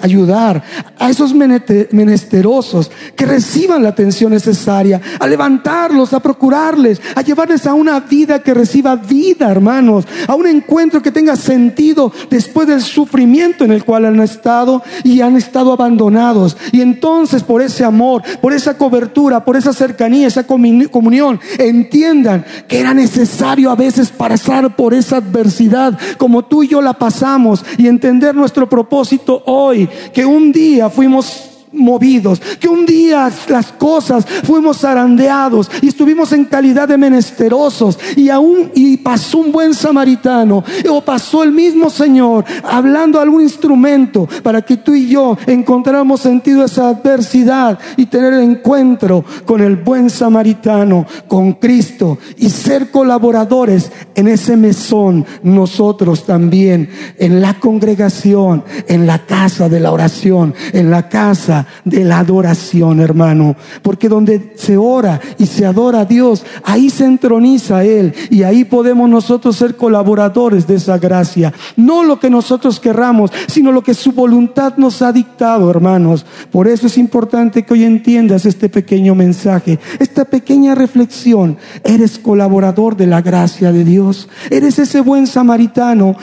ayudar 0.01 0.63
a 0.97 1.09
esos 1.09 1.33
menesterosos 1.33 2.91
que 3.15 3.25
reciban 3.25 3.83
la 3.83 3.89
atención 3.89 4.31
necesaria, 4.31 5.01
a 5.19 5.27
levantarlos, 5.27 6.13
a 6.13 6.19
procurarles, 6.19 7.01
a 7.15 7.21
llevarles 7.21 7.67
a 7.67 7.73
una 7.73 7.99
vida 7.99 8.39
que 8.39 8.53
reciba 8.53 8.95
vida, 8.95 9.51
hermanos, 9.51 10.05
a 10.27 10.35
un 10.35 10.47
encuentro 10.47 11.01
que 11.01 11.11
tenga 11.11 11.35
sentido 11.35 12.11
después 12.29 12.67
del 12.67 12.81
sufrimiento 12.81 13.63
en 13.63 13.71
el 13.71 13.83
cual 13.83 14.05
han 14.05 14.19
estado 14.19 14.83
y 15.03 15.21
han 15.21 15.35
estado 15.35 15.71
abandonados. 15.71 16.57
Y 16.71 16.81
entonces 16.81 17.43
por 17.43 17.61
ese 17.61 17.83
amor, 17.83 18.23
por 18.41 18.53
esa 18.53 18.77
cobertura, 18.77 19.45
por 19.45 19.55
esa 19.55 19.73
cercanía, 19.73 20.27
esa 20.27 20.45
comunión, 20.47 21.39
entiendan 21.57 22.45
que 22.67 22.79
era 22.79 22.93
necesario 22.93 23.69
a 23.69 23.75
veces 23.75 24.09
pasar 24.09 24.75
por 24.75 24.93
esa 24.93 25.17
adversidad 25.17 25.97
como 26.17 26.45
tú 26.45 26.63
y 26.63 26.69
yo 26.69 26.81
la 26.81 26.93
pasamos 26.93 27.63
y 27.77 27.87
entender 27.99 28.33
nuestro 28.33 28.69
propósito 28.69 29.43
hoy, 29.45 29.89
que 30.13 30.25
un 30.25 30.53
día 30.53 30.89
fuimos 30.89 31.48
movidos, 31.71 32.41
que 32.59 32.67
un 32.67 32.85
día 32.85 33.31
las 33.47 33.71
cosas 33.73 34.25
fuimos 34.43 34.79
zarandeados 34.79 35.69
y 35.81 35.87
estuvimos 35.87 36.31
en 36.31 36.45
calidad 36.45 36.87
de 36.87 36.97
menesterosos 36.97 37.99
y 38.15 38.29
aún 38.29 38.71
y 38.75 38.97
pasó 38.97 39.39
un 39.39 39.51
buen 39.51 39.73
samaritano 39.73 40.63
o 40.89 41.01
pasó 41.01 41.43
el 41.43 41.51
mismo 41.51 41.89
Señor 41.89 42.45
hablando 42.63 43.19
algún 43.19 43.41
instrumento 43.41 44.27
para 44.43 44.61
que 44.61 44.77
tú 44.77 44.93
y 44.93 45.07
yo 45.07 45.37
encontráramos 45.45 46.21
sentido 46.21 46.63
esa 46.63 46.89
adversidad 46.89 47.79
y 47.97 48.05
tener 48.07 48.33
el 48.33 48.41
encuentro 48.41 49.23
con 49.45 49.61
el 49.61 49.75
buen 49.75 50.09
samaritano, 50.09 51.05
con 51.27 51.53
Cristo 51.53 52.17
y 52.37 52.49
ser 52.49 52.91
colaboradores 52.91 53.91
en 54.15 54.27
ese 54.27 54.57
mesón 54.57 55.25
nosotros 55.43 56.25
también, 56.25 56.89
en 57.17 57.41
la 57.41 57.59
congregación, 57.59 58.63
en 58.87 59.05
la 59.07 59.25
casa 59.25 59.69
de 59.69 59.79
la 59.79 59.91
oración, 59.91 60.53
en 60.73 60.91
la 60.91 61.09
casa 61.09 61.58
de 61.85 62.03
la 62.03 62.19
adoración, 62.19 62.99
hermano. 62.99 63.55
Porque 63.81 64.09
donde 64.09 64.53
se 64.55 64.77
ora 64.77 65.19
y 65.37 65.45
se 65.45 65.65
adora 65.65 66.01
a 66.01 66.05
Dios, 66.05 66.45
ahí 66.63 66.89
se 66.89 67.05
entroniza 67.05 67.83
Él 67.83 68.13
y 68.29 68.43
ahí 68.43 68.63
podemos 68.65 69.09
nosotros 69.09 69.55
ser 69.55 69.75
colaboradores 69.75 70.67
de 70.67 70.75
esa 70.75 70.97
gracia. 70.97 71.53
No 71.75 72.03
lo 72.03 72.19
que 72.19 72.29
nosotros 72.29 72.79
querramos, 72.79 73.31
sino 73.47 73.71
lo 73.71 73.83
que 73.83 73.93
su 73.93 74.11
voluntad 74.11 74.73
nos 74.77 75.01
ha 75.01 75.11
dictado, 75.11 75.69
hermanos. 75.69 76.25
Por 76.51 76.67
eso 76.67 76.87
es 76.87 76.97
importante 76.97 77.63
que 77.63 77.73
hoy 77.73 77.83
entiendas 77.83 78.45
este 78.45 78.69
pequeño 78.69 79.15
mensaje, 79.15 79.79
esta 79.99 80.25
pequeña 80.25 80.75
reflexión. 80.75 81.57
Eres 81.83 82.19
colaborador 82.19 82.95
de 82.95 83.07
la 83.07 83.21
gracia 83.21 83.71
de 83.71 83.83
Dios. 83.83 84.29
Eres 84.49 84.79
ese 84.79 85.01
buen 85.01 85.27
samaritano 85.27 86.15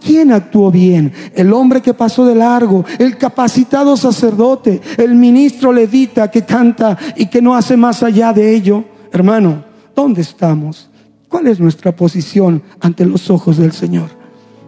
¿Quién 0.00 0.32
actuó 0.32 0.70
bien? 0.70 1.12
El 1.34 1.52
hombre 1.52 1.80
que 1.80 1.94
pasó 1.94 2.26
de 2.26 2.34
largo, 2.34 2.84
el 2.98 3.16
capacitado 3.16 3.96
sacerdote, 3.96 4.80
el 4.96 5.14
ministro 5.14 5.72
levita 5.72 6.30
que 6.30 6.44
canta 6.44 6.98
y 7.16 7.26
que 7.26 7.42
no 7.42 7.54
hace 7.54 7.76
más 7.76 8.02
allá 8.02 8.32
de 8.32 8.54
ello. 8.54 8.84
Hermano, 9.12 9.64
¿dónde 9.94 10.22
estamos? 10.22 10.90
¿Cuál 11.28 11.46
es 11.46 11.60
nuestra 11.60 11.94
posición 11.94 12.62
ante 12.80 13.04
los 13.04 13.30
ojos 13.30 13.58
del 13.58 13.72
Señor? 13.72 14.10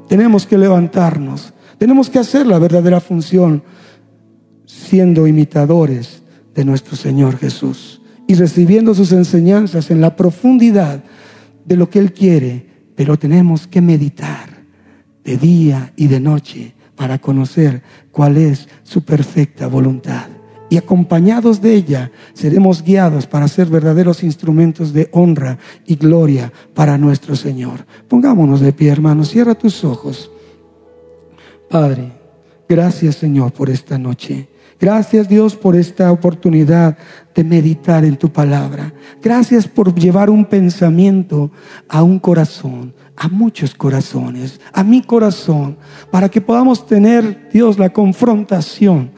Tenemos 0.09 0.47
que 0.47 0.59
levantarnos, 0.59 1.53
tenemos 1.79 2.11
que 2.11 2.19
hacer 2.19 2.47
la 2.47 2.59
verdadera 2.59 3.01
función 3.01 3.63
siendo 4.67 5.27
imitadores 5.27 6.23
de 6.55 6.65
nuestro 6.65 6.97
Señor 6.97 7.39
Jesús 7.39 8.03
y 8.27 8.35
recibiendo 8.35 8.95
sus 8.95 9.13
enseñanzas 9.13 9.91
en 9.91 10.01
la 10.01 10.15
profundidad 10.17 11.03
de 11.65 11.77
lo 11.77 11.89
que 11.89 11.99
Él 11.99 12.13
quiere, 12.13 12.67
pero 12.95 13.19
tenemos 13.19 13.67
que 13.67 13.81
meditar 13.81 14.50
de 15.25 15.37
día 15.37 15.93
y 15.97 16.09
de 16.09 16.21
noche 16.21 16.75
para 16.97 17.19
conocer 17.19 17.83
cuál 18.13 18.37
es 18.37 18.69
su 18.83 19.03
perfecta 19.03 19.67
voluntad. 19.67 20.27
Y 20.69 20.77
acompañados 20.77 21.61
de 21.61 21.75
ella 21.75 22.13
seremos 22.33 22.83
guiados 22.83 23.27
para 23.27 23.49
ser 23.49 23.67
verdaderos 23.67 24.23
instrumentos 24.23 24.93
de 24.93 25.09
honra 25.13 25.59
y 25.85 25.97
gloria 25.97 26.53
para 26.75 26.97
nuestro 26.97 27.35
Señor. 27.35 27.87
Pongámonos 28.07 28.61
de 28.61 28.73
pie, 28.73 28.91
hermanos. 28.91 29.31
Cierra 29.31 29.57
tus 29.57 29.83
ojos. 29.83 30.31
Padre, 31.69 32.13
gracias 32.69 33.17
Señor 33.17 33.53
por 33.53 33.69
esta 33.69 33.99
noche. 33.99 34.49
Gracias 34.81 35.29
Dios 35.29 35.57
por 35.57 35.77
esta 35.77 36.11
oportunidad 36.11 36.97
de 37.35 37.45
meditar 37.45 38.05
en 38.05 38.17
tu 38.17 38.33
palabra. 38.33 38.95
Gracias 39.23 39.69
por 39.69 39.95
llevar 39.95 40.31
un 40.31 40.47
pensamiento 40.47 41.51
a 41.89 42.03
un 42.03 42.19
corazón, 42.19 42.95
a 43.21 43.29
muchos 43.29 43.75
corazones, 43.75 44.63
a 44.73 44.83
mi 44.83 45.03
corazón, 45.03 45.77
para 46.11 46.31
que 46.31 46.41
podamos 46.41 46.87
tener, 46.87 47.51
Dios, 47.53 47.79
la 47.79 47.93
confrontación 47.93 49.11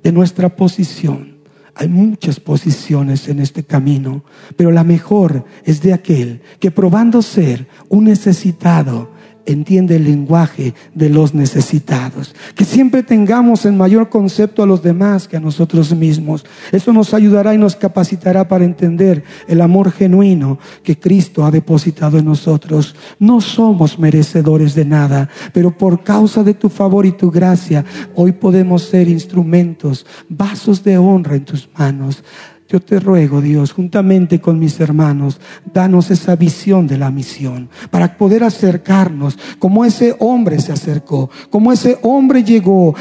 de 0.00 0.12
nuestra 0.12 0.54
posición. 0.54 1.38
Hay 1.74 1.88
muchas 1.88 2.38
posiciones 2.38 3.26
en 3.28 3.40
este 3.40 3.64
camino, 3.64 4.22
pero 4.56 4.70
la 4.70 4.84
mejor 4.84 5.44
es 5.64 5.82
de 5.82 5.92
aquel 5.92 6.40
que 6.60 6.70
probando 6.70 7.20
ser 7.20 7.66
un 7.88 8.04
necesitado, 8.04 9.10
entiende 9.48 9.96
el 9.96 10.04
lenguaje 10.04 10.74
de 10.94 11.08
los 11.08 11.34
necesitados. 11.34 12.34
Que 12.54 12.64
siempre 12.64 13.02
tengamos 13.02 13.64
en 13.64 13.76
mayor 13.76 14.10
concepto 14.10 14.62
a 14.62 14.66
los 14.66 14.82
demás 14.82 15.26
que 15.26 15.38
a 15.38 15.40
nosotros 15.40 15.94
mismos. 15.94 16.44
Eso 16.70 16.92
nos 16.92 17.14
ayudará 17.14 17.54
y 17.54 17.58
nos 17.58 17.74
capacitará 17.74 18.46
para 18.46 18.64
entender 18.64 19.24
el 19.46 19.60
amor 19.62 19.90
genuino 19.90 20.58
que 20.82 20.98
Cristo 20.98 21.44
ha 21.44 21.50
depositado 21.50 22.18
en 22.18 22.26
nosotros. 22.26 22.94
No 23.18 23.40
somos 23.40 23.98
merecedores 23.98 24.74
de 24.74 24.84
nada, 24.84 25.28
pero 25.52 25.76
por 25.76 26.04
causa 26.04 26.42
de 26.42 26.54
tu 26.54 26.68
favor 26.68 27.06
y 27.06 27.12
tu 27.12 27.30
gracia, 27.30 27.84
hoy 28.14 28.32
podemos 28.32 28.82
ser 28.82 29.08
instrumentos, 29.08 30.04
vasos 30.28 30.84
de 30.84 30.98
honra 30.98 31.36
en 31.36 31.44
tus 31.44 31.68
manos. 31.76 32.22
Yo 32.68 32.80
te 32.80 33.00
ruego, 33.00 33.40
Dios, 33.40 33.72
juntamente 33.72 34.42
con 34.42 34.58
mis 34.58 34.78
hermanos, 34.78 35.40
danos 35.72 36.10
esa 36.10 36.36
visión 36.36 36.86
de 36.86 36.98
la 36.98 37.10
misión 37.10 37.70
para 37.90 38.18
poder 38.18 38.44
acercarnos 38.44 39.38
como 39.58 39.86
ese 39.86 40.14
hombre 40.18 40.60
se 40.60 40.72
acercó, 40.72 41.30
como 41.48 41.72
ese 41.72 41.98
hombre 42.02 42.44
llegó 42.44 42.94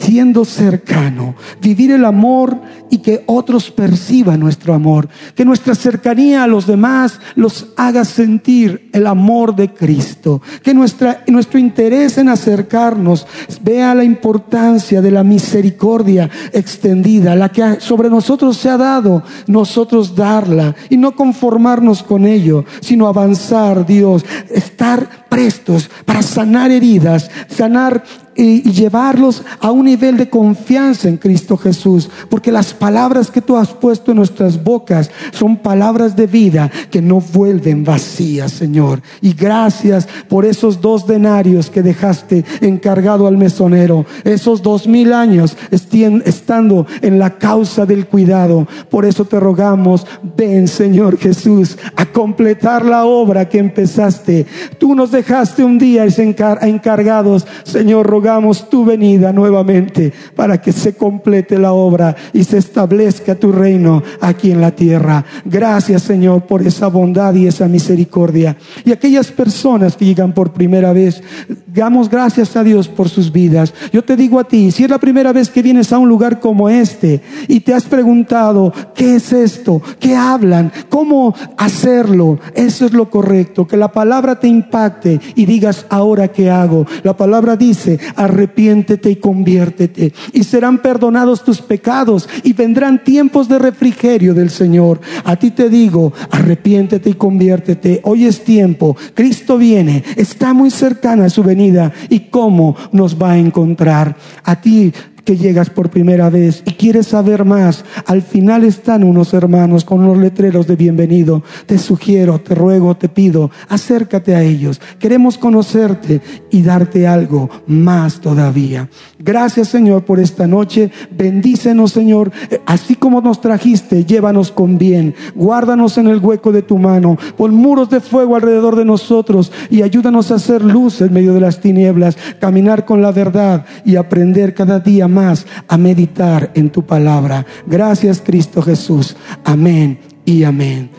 siendo 0.00 0.44
cercano, 0.46 1.34
vivir 1.60 1.90
el 1.92 2.04
amor 2.06 2.58
y 2.88 2.98
que 2.98 3.22
otros 3.26 3.70
perciban 3.70 4.40
nuestro 4.40 4.74
amor, 4.74 5.08
que 5.34 5.44
nuestra 5.44 5.74
cercanía 5.74 6.42
a 6.42 6.46
los 6.46 6.66
demás 6.66 7.20
los 7.36 7.68
haga 7.76 8.04
sentir 8.04 8.88
el 8.92 9.06
amor 9.06 9.54
de 9.54 9.72
Cristo, 9.72 10.40
que 10.62 10.72
nuestra, 10.72 11.22
nuestro 11.28 11.58
interés 11.58 12.16
en 12.18 12.30
acercarnos 12.30 13.26
vea 13.62 13.94
la 13.94 14.02
importancia 14.02 15.02
de 15.02 15.10
la 15.10 15.22
misericordia 15.22 16.30
extendida, 16.52 17.36
la 17.36 17.50
que 17.50 17.80
sobre 17.80 18.08
nosotros 18.08 18.56
se 18.56 18.70
ha 18.70 18.78
dado, 18.78 19.22
nosotros 19.46 20.16
darla 20.16 20.74
y 20.88 20.96
no 20.96 21.14
conformarnos 21.14 22.02
con 22.02 22.26
ello, 22.26 22.64
sino 22.80 23.06
avanzar, 23.06 23.86
Dios, 23.86 24.24
estar 24.50 25.28
prestos 25.28 25.90
para 26.04 26.22
sanar 26.22 26.70
heridas, 26.70 27.30
sanar 27.48 28.02
y, 28.40 28.62
llevarlos 28.70 29.42
a 29.60 29.70
un 29.70 29.84
nivel 29.84 30.16
de 30.16 30.30
confianza 30.30 31.08
en 31.08 31.18
Cristo 31.18 31.56
Jesús. 31.56 32.08
Porque 32.28 32.50
las 32.50 32.72
palabras 32.72 33.30
que 33.30 33.42
tú 33.42 33.56
has 33.56 33.68
puesto 33.68 34.10
en 34.10 34.16
nuestras 34.16 34.62
bocas 34.62 35.10
son 35.32 35.58
palabras 35.58 36.16
de 36.16 36.26
vida 36.26 36.70
que 36.90 37.02
no 37.02 37.20
vuelven 37.20 37.84
vacías, 37.84 38.52
Señor. 38.52 39.02
Y 39.20 39.34
gracias 39.34 40.08
por 40.28 40.44
esos 40.44 40.80
dos 40.80 41.06
denarios 41.06 41.68
que 41.68 41.82
dejaste 41.82 42.44
encargado 42.62 43.26
al 43.26 43.36
mesonero. 43.36 44.06
Esos 44.24 44.62
dos 44.62 44.86
mil 44.86 45.12
años 45.12 45.56
estando 45.70 46.86
en 47.02 47.18
la 47.18 47.38
causa 47.38 47.84
del 47.84 48.06
cuidado. 48.06 48.66
Por 48.88 49.04
eso 49.04 49.26
te 49.26 49.38
rogamos, 49.38 50.06
ven, 50.36 50.66
Señor 50.66 51.18
Jesús, 51.18 51.76
a 51.94 52.06
completar 52.06 52.86
la 52.86 53.04
obra 53.04 53.48
que 53.48 53.58
empezaste. 53.58 54.46
Tú 54.78 54.94
nos 54.94 55.10
dejaste 55.10 55.62
un 55.62 55.78
día 55.78 56.06
encargados, 56.06 57.46
Señor, 57.64 58.06
rogamos 58.30 58.70
tu 58.70 58.84
venida 58.84 59.32
nuevamente 59.32 60.12
para 60.36 60.60
que 60.60 60.70
se 60.70 60.94
complete 60.94 61.58
la 61.58 61.72
obra 61.72 62.14
y 62.32 62.44
se 62.44 62.58
establezca 62.58 63.34
tu 63.34 63.50
reino 63.50 64.04
aquí 64.20 64.52
en 64.52 64.60
la 64.60 64.70
tierra. 64.70 65.24
Gracias 65.44 66.02
Señor 66.02 66.42
por 66.42 66.64
esa 66.64 66.86
bondad 66.86 67.34
y 67.34 67.48
esa 67.48 67.66
misericordia. 67.66 68.56
Y 68.84 68.92
aquellas 68.92 69.32
personas 69.32 69.96
que 69.96 70.04
llegan 70.04 70.32
por 70.32 70.52
primera 70.52 70.92
vez, 70.92 71.24
damos 71.66 72.08
gracias 72.08 72.56
a 72.56 72.62
Dios 72.62 72.86
por 72.86 73.08
sus 73.08 73.32
vidas. 73.32 73.74
Yo 73.92 74.04
te 74.04 74.16
digo 74.16 74.38
a 74.38 74.44
ti, 74.44 74.70
si 74.70 74.84
es 74.84 74.90
la 74.90 74.98
primera 74.98 75.32
vez 75.32 75.50
que 75.50 75.62
vienes 75.62 75.92
a 75.92 75.98
un 75.98 76.08
lugar 76.08 76.38
como 76.38 76.68
este 76.68 77.20
y 77.48 77.60
te 77.60 77.74
has 77.74 77.82
preguntado, 77.82 78.72
¿qué 78.94 79.16
es 79.16 79.32
esto? 79.32 79.82
¿Qué 79.98 80.14
hablan? 80.14 80.70
¿Cómo 80.88 81.34
hacerlo? 81.56 82.38
Eso 82.54 82.86
es 82.86 82.92
lo 82.92 83.10
correcto, 83.10 83.66
que 83.66 83.76
la 83.76 83.90
palabra 83.90 84.38
te 84.38 84.46
impacte 84.46 85.20
y 85.34 85.46
digas, 85.46 85.86
ahora 85.88 86.28
qué 86.28 86.48
hago. 86.48 86.86
La 87.02 87.16
palabra 87.16 87.56
dice, 87.56 87.98
arrepiéntete 88.20 89.10
y 89.10 89.16
conviértete 89.16 90.12
y 90.34 90.44
serán 90.44 90.82
perdonados 90.82 91.42
tus 91.42 91.62
pecados 91.62 92.28
y 92.44 92.52
vendrán 92.52 93.02
tiempos 93.02 93.48
de 93.48 93.58
refrigerio 93.58 94.34
del 94.34 94.50
Señor. 94.50 95.00
A 95.24 95.36
ti 95.36 95.50
te 95.50 95.70
digo, 95.70 96.12
arrepiéntete 96.30 97.08
y 97.10 97.14
conviértete. 97.14 98.00
Hoy 98.04 98.26
es 98.26 98.44
tiempo. 98.44 98.94
Cristo 99.14 99.56
viene, 99.56 100.04
está 100.16 100.52
muy 100.52 100.70
cercana 100.70 101.24
a 101.24 101.30
su 101.30 101.42
venida 101.42 101.92
y 102.10 102.20
cómo 102.20 102.76
nos 102.92 103.20
va 103.20 103.32
a 103.32 103.38
encontrar. 103.38 104.16
A 104.44 104.60
ti 104.60 104.92
llegas 105.36 105.70
por 105.70 105.90
primera 105.90 106.30
vez 106.30 106.62
y 106.66 106.72
quieres 106.72 107.08
saber 107.08 107.44
más, 107.44 107.84
al 108.06 108.22
final 108.22 108.64
están 108.64 109.04
unos 109.04 109.34
hermanos 109.34 109.84
con 109.84 110.00
unos 110.00 110.18
letreros 110.18 110.66
de 110.66 110.76
bienvenido. 110.76 111.42
Te 111.66 111.78
sugiero, 111.78 112.40
te 112.40 112.54
ruego, 112.54 112.96
te 112.96 113.08
pido, 113.08 113.50
acércate 113.68 114.34
a 114.34 114.42
ellos. 114.42 114.80
Queremos 114.98 115.38
conocerte 115.38 116.20
y 116.50 116.62
darte 116.62 117.06
algo 117.06 117.48
más 117.66 118.20
todavía. 118.20 118.88
Gracias 119.18 119.68
Señor 119.68 120.04
por 120.04 120.20
esta 120.20 120.46
noche. 120.46 120.90
Bendícenos 121.10 121.92
Señor. 121.92 122.32
Así 122.66 122.94
como 122.94 123.20
nos 123.20 123.40
trajiste, 123.40 124.04
llévanos 124.04 124.50
con 124.50 124.78
bien. 124.78 125.14
Guárdanos 125.34 125.98
en 125.98 126.08
el 126.08 126.18
hueco 126.18 126.52
de 126.52 126.62
tu 126.62 126.78
mano. 126.78 127.18
Pon 127.36 127.54
muros 127.54 127.90
de 127.90 128.00
fuego 128.00 128.36
alrededor 128.36 128.76
de 128.76 128.84
nosotros 128.84 129.52
y 129.70 129.82
ayúdanos 129.82 130.30
a 130.30 130.36
hacer 130.36 130.62
luz 130.62 131.00
en 131.00 131.12
medio 131.12 131.34
de 131.34 131.40
las 131.40 131.60
tinieblas. 131.60 132.16
Caminar 132.38 132.84
con 132.84 133.02
la 133.02 133.12
verdad 133.12 133.64
y 133.84 133.96
aprender 133.96 134.54
cada 134.54 134.80
día 134.80 135.08
más 135.08 135.19
a 135.68 135.76
meditar 135.76 136.50
en 136.54 136.70
tu 136.70 136.84
palabra. 136.84 137.46
Gracias 137.66 138.22
Cristo 138.24 138.62
Jesús. 138.62 139.16
Amén 139.44 139.98
y 140.24 140.44
amén. 140.44 140.90